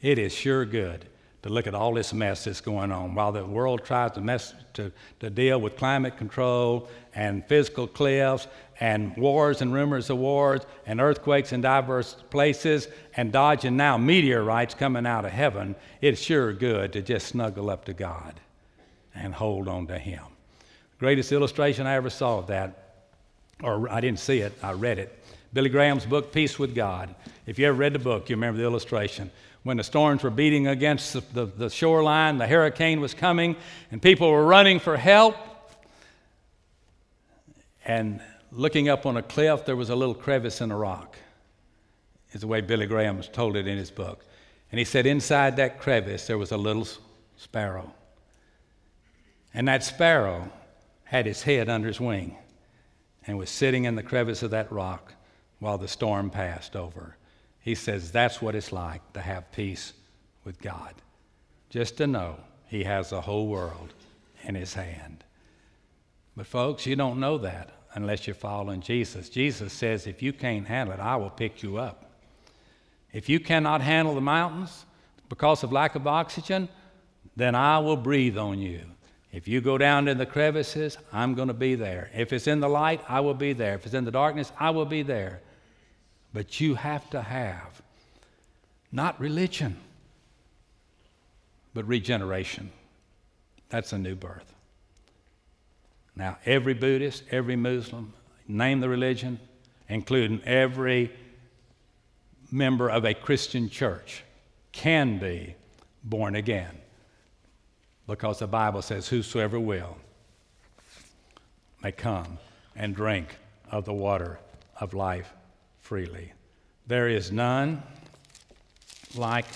It 0.00 0.18
is 0.18 0.32
sure 0.32 0.64
good 0.64 1.06
to 1.42 1.48
look 1.48 1.66
at 1.66 1.74
all 1.74 1.92
this 1.92 2.12
mess 2.12 2.44
that's 2.44 2.60
going 2.60 2.92
on 2.92 3.14
while 3.14 3.32
the 3.32 3.44
world 3.44 3.84
tries 3.84 4.12
to, 4.12 4.20
mess, 4.20 4.54
to, 4.74 4.92
to 5.18 5.28
deal 5.28 5.60
with 5.60 5.76
climate 5.76 6.16
control 6.16 6.88
and 7.14 7.44
fiscal 7.46 7.86
cliffs 7.86 8.46
and 8.78 9.16
wars 9.16 9.60
and 9.60 9.72
rumors 9.72 10.08
of 10.08 10.18
wars 10.18 10.62
and 10.86 11.00
earthquakes 11.00 11.52
in 11.52 11.60
diverse 11.60 12.14
places 12.30 12.86
and 13.16 13.32
dodging 13.32 13.76
now 13.76 13.98
meteorites 13.98 14.74
coming 14.74 15.04
out 15.04 15.24
of 15.24 15.32
heaven. 15.32 15.74
It's 16.00 16.20
sure 16.20 16.52
good 16.52 16.92
to 16.92 17.02
just 17.02 17.26
snuggle 17.26 17.70
up 17.70 17.84
to 17.86 17.92
God 17.92 18.34
and 19.14 19.34
hold 19.34 19.66
on 19.66 19.88
to 19.88 19.98
Him. 19.98 20.22
Greatest 21.02 21.32
illustration 21.32 21.84
I 21.84 21.94
ever 21.94 22.10
saw 22.10 22.38
of 22.38 22.46
that, 22.46 23.00
or 23.60 23.90
I 23.90 24.00
didn't 24.00 24.20
see 24.20 24.38
it, 24.38 24.52
I 24.62 24.70
read 24.70 25.00
it. 25.00 25.18
Billy 25.52 25.68
Graham's 25.68 26.06
book, 26.06 26.30
Peace 26.30 26.60
with 26.60 26.76
God. 26.76 27.12
If 27.44 27.58
you 27.58 27.66
ever 27.66 27.76
read 27.76 27.92
the 27.92 27.98
book, 27.98 28.30
you 28.30 28.36
remember 28.36 28.58
the 28.58 28.64
illustration. 28.64 29.32
When 29.64 29.78
the 29.78 29.82
storms 29.82 30.22
were 30.22 30.30
beating 30.30 30.68
against 30.68 31.14
the, 31.14 31.20
the, 31.32 31.46
the 31.46 31.70
shoreline, 31.70 32.38
the 32.38 32.46
hurricane 32.46 33.00
was 33.00 33.14
coming, 33.14 33.56
and 33.90 34.00
people 34.00 34.30
were 34.30 34.46
running 34.46 34.78
for 34.78 34.96
help. 34.96 35.34
And 37.84 38.20
looking 38.52 38.88
up 38.88 39.04
on 39.04 39.16
a 39.16 39.24
cliff, 39.24 39.64
there 39.64 39.74
was 39.74 39.90
a 39.90 39.96
little 39.96 40.14
crevice 40.14 40.60
in 40.60 40.70
a 40.70 40.76
rock, 40.76 41.16
is 42.30 42.42
the 42.42 42.46
way 42.46 42.60
Billy 42.60 42.86
Graham 42.86 43.20
told 43.22 43.56
it 43.56 43.66
in 43.66 43.76
his 43.76 43.90
book. 43.90 44.24
And 44.70 44.78
he 44.78 44.84
said, 44.84 45.06
inside 45.06 45.56
that 45.56 45.80
crevice, 45.80 46.28
there 46.28 46.38
was 46.38 46.52
a 46.52 46.56
little 46.56 46.86
sparrow. 47.38 47.92
And 49.52 49.66
that 49.66 49.82
sparrow 49.82 50.48
had 51.12 51.26
his 51.26 51.42
head 51.42 51.68
under 51.68 51.88
his 51.88 52.00
wing 52.00 52.34
and 53.26 53.36
was 53.36 53.50
sitting 53.50 53.84
in 53.84 53.96
the 53.96 54.02
crevice 54.02 54.42
of 54.42 54.50
that 54.50 54.72
rock 54.72 55.12
while 55.58 55.76
the 55.76 55.86
storm 55.86 56.30
passed 56.30 56.74
over. 56.74 57.18
He 57.60 57.74
says 57.74 58.10
that's 58.10 58.40
what 58.40 58.54
it's 58.54 58.72
like 58.72 59.12
to 59.12 59.20
have 59.20 59.52
peace 59.52 59.92
with 60.42 60.58
God. 60.62 60.94
Just 61.68 61.98
to 61.98 62.06
know 62.06 62.36
He 62.66 62.84
has 62.84 63.10
the 63.10 63.20
whole 63.20 63.46
world 63.46 63.92
in 64.44 64.54
His 64.54 64.72
hand. 64.72 65.22
But, 66.34 66.46
folks, 66.46 66.86
you 66.86 66.96
don't 66.96 67.20
know 67.20 67.36
that 67.36 67.68
unless 67.92 68.26
you're 68.26 68.34
following 68.34 68.80
Jesus. 68.80 69.28
Jesus 69.28 69.74
says, 69.74 70.06
if 70.06 70.22
you 70.22 70.32
can't 70.32 70.66
handle 70.66 70.94
it, 70.94 71.00
I 71.00 71.16
will 71.16 71.28
pick 71.28 71.62
you 71.62 71.76
up. 71.76 72.10
If 73.12 73.28
you 73.28 73.38
cannot 73.38 73.82
handle 73.82 74.14
the 74.14 74.22
mountains 74.22 74.86
because 75.28 75.62
of 75.62 75.72
lack 75.72 75.94
of 75.94 76.06
oxygen, 76.06 76.70
then 77.36 77.54
I 77.54 77.80
will 77.80 77.98
breathe 77.98 78.38
on 78.38 78.58
you. 78.60 78.80
If 79.32 79.48
you 79.48 79.62
go 79.62 79.78
down 79.78 80.08
in 80.08 80.18
the 80.18 80.26
crevices, 80.26 80.98
I'm 81.10 81.34
going 81.34 81.48
to 81.48 81.54
be 81.54 81.74
there. 81.74 82.10
If 82.14 82.34
it's 82.34 82.46
in 82.46 82.60
the 82.60 82.68
light, 82.68 83.00
I 83.08 83.20
will 83.20 83.34
be 83.34 83.54
there. 83.54 83.74
If 83.74 83.86
it's 83.86 83.94
in 83.94 84.04
the 84.04 84.10
darkness, 84.10 84.52
I 84.60 84.70
will 84.70 84.84
be 84.84 85.02
there. 85.02 85.40
But 86.34 86.60
you 86.60 86.74
have 86.74 87.08
to 87.10 87.22
have 87.22 87.80
not 88.92 89.18
religion, 89.18 89.78
but 91.72 91.86
regeneration. 91.86 92.70
That's 93.70 93.94
a 93.94 93.98
new 93.98 94.14
birth. 94.14 94.52
Now, 96.14 96.36
every 96.44 96.74
Buddhist, 96.74 97.24
every 97.30 97.56
Muslim, 97.56 98.12
name 98.46 98.80
the 98.80 98.88
religion, 98.90 99.40
including 99.88 100.42
every 100.44 101.10
member 102.50 102.90
of 102.90 103.06
a 103.06 103.14
Christian 103.14 103.70
church, 103.70 104.24
can 104.72 105.18
be 105.18 105.54
born 106.04 106.34
again 106.34 106.81
because 108.06 108.38
the 108.38 108.46
Bible 108.46 108.82
says, 108.82 109.08
Whosoever 109.08 109.58
will 109.58 109.96
may 111.82 111.92
come 111.92 112.38
and 112.76 112.94
drink 112.94 113.36
of 113.70 113.84
the 113.84 113.92
water 113.92 114.38
of 114.80 114.94
life 114.94 115.32
freely. 115.80 116.32
There 116.86 117.08
is 117.08 117.30
none 117.32 117.82
like 119.14 119.46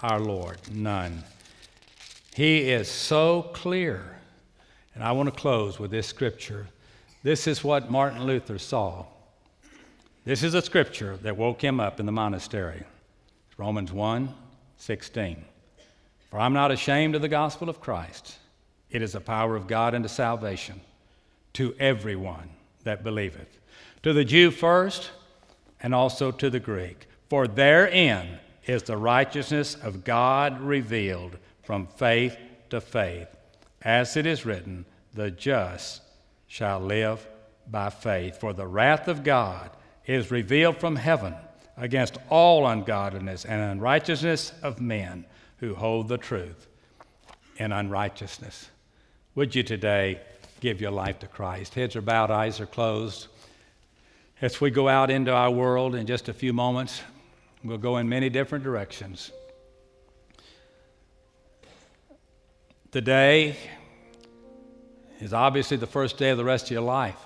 our 0.00 0.20
Lord, 0.20 0.58
none. 0.70 1.24
He 2.34 2.70
is 2.70 2.88
so 2.88 3.50
clear. 3.54 4.18
And 4.94 5.02
I 5.02 5.12
want 5.12 5.32
to 5.32 5.40
close 5.40 5.78
with 5.78 5.90
this 5.90 6.06
scripture. 6.06 6.66
This 7.22 7.46
is 7.46 7.64
what 7.64 7.90
Martin 7.90 8.24
Luther 8.24 8.58
saw. 8.58 9.06
This 10.24 10.42
is 10.42 10.54
a 10.54 10.62
scripture 10.62 11.16
that 11.18 11.36
woke 11.36 11.62
him 11.62 11.80
up 11.80 12.00
in 12.00 12.06
the 12.06 12.12
monastery. 12.12 12.84
Romans 13.56 13.92
1 13.92 14.34
16. 14.78 15.44
For 16.36 16.40
I'm 16.40 16.52
not 16.52 16.70
ashamed 16.70 17.14
of 17.14 17.22
the 17.22 17.30
gospel 17.30 17.70
of 17.70 17.80
Christ. 17.80 18.36
It 18.90 19.00
is 19.00 19.12
the 19.12 19.22
power 19.22 19.56
of 19.56 19.66
God 19.66 19.94
unto 19.94 20.06
salvation 20.06 20.82
to 21.54 21.74
everyone 21.80 22.50
that 22.84 23.02
believeth, 23.02 23.58
to 24.02 24.12
the 24.12 24.22
Jew 24.22 24.50
first, 24.50 25.12
and 25.82 25.94
also 25.94 26.30
to 26.30 26.50
the 26.50 26.60
Greek. 26.60 27.08
For 27.30 27.48
therein 27.48 28.38
is 28.66 28.82
the 28.82 28.98
righteousness 28.98 29.76
of 29.76 30.04
God 30.04 30.60
revealed 30.60 31.38
from 31.62 31.86
faith 31.86 32.36
to 32.68 32.82
faith. 32.82 33.28
As 33.80 34.14
it 34.14 34.26
is 34.26 34.44
written, 34.44 34.84
the 35.14 35.30
just 35.30 36.02
shall 36.48 36.80
live 36.80 37.26
by 37.66 37.88
faith. 37.88 38.38
For 38.38 38.52
the 38.52 38.66
wrath 38.66 39.08
of 39.08 39.24
God 39.24 39.70
is 40.04 40.30
revealed 40.30 40.76
from 40.76 40.96
heaven 40.96 41.34
against 41.78 42.18
all 42.28 42.66
ungodliness 42.66 43.46
and 43.46 43.62
unrighteousness 43.62 44.52
of 44.62 44.82
men 44.82 45.24
who 45.58 45.74
hold 45.74 46.08
the 46.08 46.18
truth 46.18 46.66
in 47.56 47.72
unrighteousness. 47.72 48.68
Would 49.34 49.54
you 49.54 49.62
today 49.62 50.20
give 50.60 50.80
your 50.80 50.90
life 50.90 51.18
to 51.20 51.26
Christ? 51.26 51.74
Heads 51.74 51.96
are 51.96 52.02
bowed, 52.02 52.30
eyes 52.30 52.60
are 52.60 52.66
closed. 52.66 53.28
As 54.40 54.60
we 54.60 54.70
go 54.70 54.88
out 54.88 55.10
into 55.10 55.32
our 55.32 55.50
world 55.50 55.94
in 55.94 56.06
just 56.06 56.28
a 56.28 56.32
few 56.32 56.52
moments, 56.52 57.02
we'll 57.64 57.78
go 57.78 57.96
in 57.96 58.08
many 58.08 58.28
different 58.28 58.64
directions. 58.64 59.32
Today 62.92 63.56
is 65.20 65.32
obviously 65.32 65.76
the 65.76 65.86
first 65.86 66.18
day 66.18 66.30
of 66.30 66.38
the 66.38 66.44
rest 66.44 66.66
of 66.66 66.70
your 66.72 66.82
life. 66.82 67.18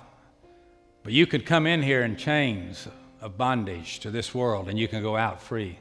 But 1.03 1.13
you 1.13 1.27
could 1.27 1.47
come 1.47 1.67
in 1.67 1.83
here 1.83 2.03
in 2.03 2.17
chains 2.17 2.87
of 3.21 3.37
bondage 3.37 4.01
to 4.01 4.11
this 4.11 4.35
world 4.35 4.69
and 4.69 4.79
you 4.79 4.89
can 4.89 5.03
go 5.03 5.17
out 5.17 5.43
free. 5.43 5.79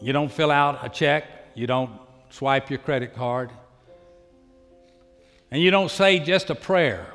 You 0.00 0.12
don't 0.12 0.32
fill 0.32 0.50
out 0.50 0.84
a 0.84 0.88
check, 0.88 1.24
you 1.54 1.66
don't 1.66 1.90
swipe 2.30 2.70
your 2.70 2.78
credit 2.78 3.14
card, 3.14 3.50
and 5.50 5.60
you 5.60 5.70
don't 5.70 5.90
say 5.90 6.18
just 6.18 6.48
a 6.48 6.54
prayer. 6.54 7.12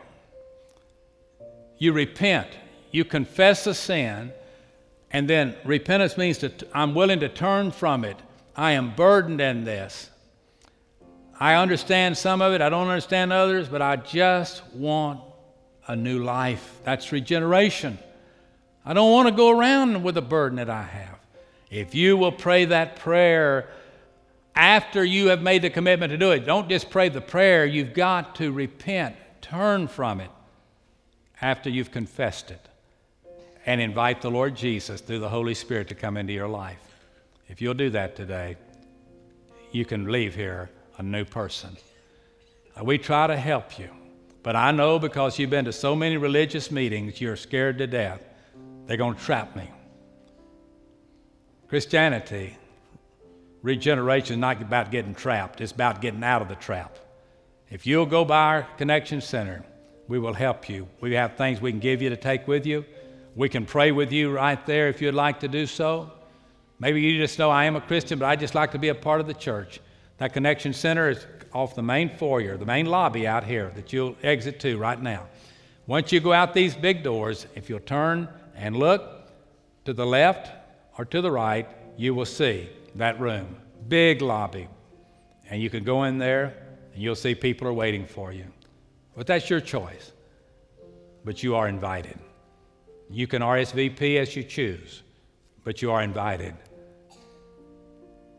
You 1.77 1.93
repent, 1.93 2.47
you 2.91 3.05
confess 3.05 3.65
a 3.67 3.73
sin, 3.73 4.31
and 5.11 5.29
then 5.29 5.55
repentance 5.63 6.17
means 6.17 6.39
that 6.39 6.63
I'm 6.73 6.93
willing 6.93 7.21
to 7.21 7.29
turn 7.29 7.71
from 7.71 8.05
it. 8.05 8.17
I 8.55 8.71
am 8.71 8.95
burdened 8.95 9.41
in 9.41 9.63
this. 9.63 10.09
I 11.39 11.55
understand 11.55 12.17
some 12.17 12.41
of 12.41 12.53
it, 12.53 12.61
I 12.61 12.69
don't 12.69 12.87
understand 12.87 13.33
others, 13.33 13.67
but 13.67 13.81
I 13.81 13.97
just 13.97 14.63
want 14.73 15.21
a 15.87 15.95
new 15.95 16.23
life. 16.23 16.79
That's 16.83 17.11
regeneration. 17.11 17.99
I 18.85 18.93
don't 18.93 19.11
want 19.11 19.27
to 19.27 19.33
go 19.33 19.49
around 19.49 20.03
with 20.03 20.15
the 20.15 20.21
burden 20.21 20.57
that 20.57 20.69
I 20.69 20.83
have. 20.83 21.19
If 21.69 21.95
you 21.95 22.17
will 22.17 22.31
pray 22.31 22.65
that 22.65 22.97
prayer 22.97 23.69
after 24.55 25.03
you 25.03 25.27
have 25.27 25.41
made 25.41 25.61
the 25.61 25.69
commitment 25.69 26.11
to 26.11 26.17
do 26.17 26.31
it, 26.31 26.45
don't 26.45 26.69
just 26.69 26.89
pray 26.89 27.09
the 27.09 27.21
prayer, 27.21 27.65
you've 27.65 27.93
got 27.93 28.35
to 28.35 28.51
repent, 28.51 29.15
turn 29.41 29.87
from 29.87 30.21
it 30.21 30.31
after 31.41 31.69
you've 31.69 31.91
confessed 31.91 32.51
it, 32.51 32.69
and 33.65 33.81
invite 33.81 34.21
the 34.21 34.31
Lord 34.31 34.55
Jesus 34.55 35.01
through 35.01 35.19
the 35.19 35.29
Holy 35.29 35.53
Spirit 35.53 35.89
to 35.89 35.95
come 35.95 36.15
into 36.15 36.31
your 36.31 36.47
life. 36.47 36.95
If 37.49 37.61
you'll 37.61 37.73
do 37.73 37.89
that 37.89 38.15
today, 38.15 38.55
you 39.71 39.83
can 39.83 40.09
leave 40.09 40.35
here 40.35 40.69
a 40.97 41.03
new 41.03 41.25
person. 41.25 41.75
Uh, 42.79 42.83
we 42.85 42.97
try 42.97 43.27
to 43.27 43.35
help 43.35 43.77
you, 43.77 43.89
but 44.41 44.55
I 44.55 44.71
know 44.71 44.99
because 44.99 45.37
you've 45.37 45.49
been 45.49 45.65
to 45.65 45.73
so 45.73 45.95
many 45.95 46.15
religious 46.15 46.71
meetings, 46.71 47.19
you're 47.19 47.35
scared 47.35 47.77
to 47.79 47.87
death. 47.87 48.23
They're 48.85 48.97
going 48.97 49.15
to 49.15 49.21
trap 49.21 49.55
me. 49.55 49.69
Christianity, 51.75 52.55
regeneration 53.61 54.35
is 54.35 54.39
not 54.39 54.61
about 54.61 54.91
getting 54.91 55.13
trapped, 55.13 55.59
it's 55.59 55.73
about 55.73 55.99
getting 55.99 56.23
out 56.23 56.41
of 56.41 56.47
the 56.47 56.55
trap. 56.55 56.97
If 57.69 57.85
you'll 57.85 58.05
go 58.05 58.23
by 58.23 58.43
our 58.45 58.67
connection 58.77 59.19
center, 59.19 59.61
we 60.07 60.17
will 60.17 60.33
help 60.33 60.69
you. 60.69 60.87
We 61.01 61.15
have 61.15 61.35
things 61.35 61.59
we 61.59 61.71
can 61.71 61.81
give 61.81 62.01
you 62.01 62.09
to 62.11 62.15
take 62.15 62.47
with 62.47 62.65
you. 62.65 62.85
We 63.35 63.49
can 63.49 63.65
pray 63.65 63.91
with 63.91 64.13
you 64.13 64.31
right 64.31 64.65
there 64.65 64.87
if 64.87 65.01
you'd 65.01 65.15
like 65.15 65.41
to 65.41 65.49
do 65.49 65.65
so. 65.65 66.13
Maybe 66.79 67.01
you 67.01 67.17
just 67.17 67.37
know 67.37 67.49
I 67.49 67.65
am 67.65 67.75
a 67.75 67.81
Christian, 67.81 68.19
but 68.19 68.27
I 68.27 68.37
just 68.37 68.55
like 68.55 68.71
to 68.71 68.79
be 68.79 68.87
a 68.87 68.95
part 68.95 69.19
of 69.19 69.27
the 69.27 69.33
church. 69.33 69.81
That 70.19 70.31
connection 70.31 70.71
center 70.71 71.09
is 71.09 71.27
off 71.51 71.75
the 71.75 71.83
main 71.83 72.09
foyer, 72.09 72.55
the 72.55 72.65
main 72.65 72.85
lobby 72.85 73.27
out 73.27 73.43
here 73.43 73.73
that 73.75 73.91
you'll 73.91 74.15
exit 74.23 74.61
to 74.61 74.77
right 74.77 75.01
now. 75.01 75.27
Once 75.87 76.13
you 76.13 76.21
go 76.21 76.31
out 76.31 76.53
these 76.53 76.73
big 76.73 77.03
doors, 77.03 77.47
if 77.53 77.69
you'll 77.69 77.81
turn 77.81 78.29
and 78.55 78.77
look 78.77 79.29
to 79.83 79.91
the 79.91 80.05
left, 80.05 80.54
or 80.97 81.05
to 81.05 81.21
the 81.21 81.31
right, 81.31 81.67
you 81.97 82.13
will 82.13 82.25
see 82.25 82.69
that 82.95 83.19
room. 83.19 83.55
Big 83.87 84.21
lobby. 84.21 84.67
And 85.49 85.61
you 85.61 85.69
can 85.69 85.83
go 85.83 86.03
in 86.03 86.17
there 86.17 86.55
and 86.93 87.01
you'll 87.03 87.15
see 87.15 87.35
people 87.35 87.67
are 87.67 87.73
waiting 87.73 88.05
for 88.05 88.31
you. 88.31 88.45
But 89.15 89.27
that's 89.27 89.49
your 89.49 89.59
choice. 89.59 90.11
But 91.23 91.43
you 91.43 91.55
are 91.55 91.67
invited. 91.67 92.17
You 93.09 93.27
can 93.27 93.41
RSVP 93.41 94.17
as 94.17 94.35
you 94.35 94.43
choose, 94.43 95.03
but 95.63 95.81
you 95.81 95.91
are 95.91 96.01
invited. 96.01 96.55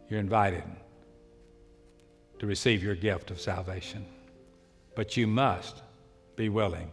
You're 0.09 0.21
invited 0.21 0.65
to 2.39 2.47
receive 2.47 2.83
your 2.83 2.95
gift 2.95 3.31
of 3.31 3.41
salvation. 3.41 4.05
But 4.95 5.17
you 5.17 5.27
must 5.27 5.83
be 6.37 6.49
willing 6.49 6.91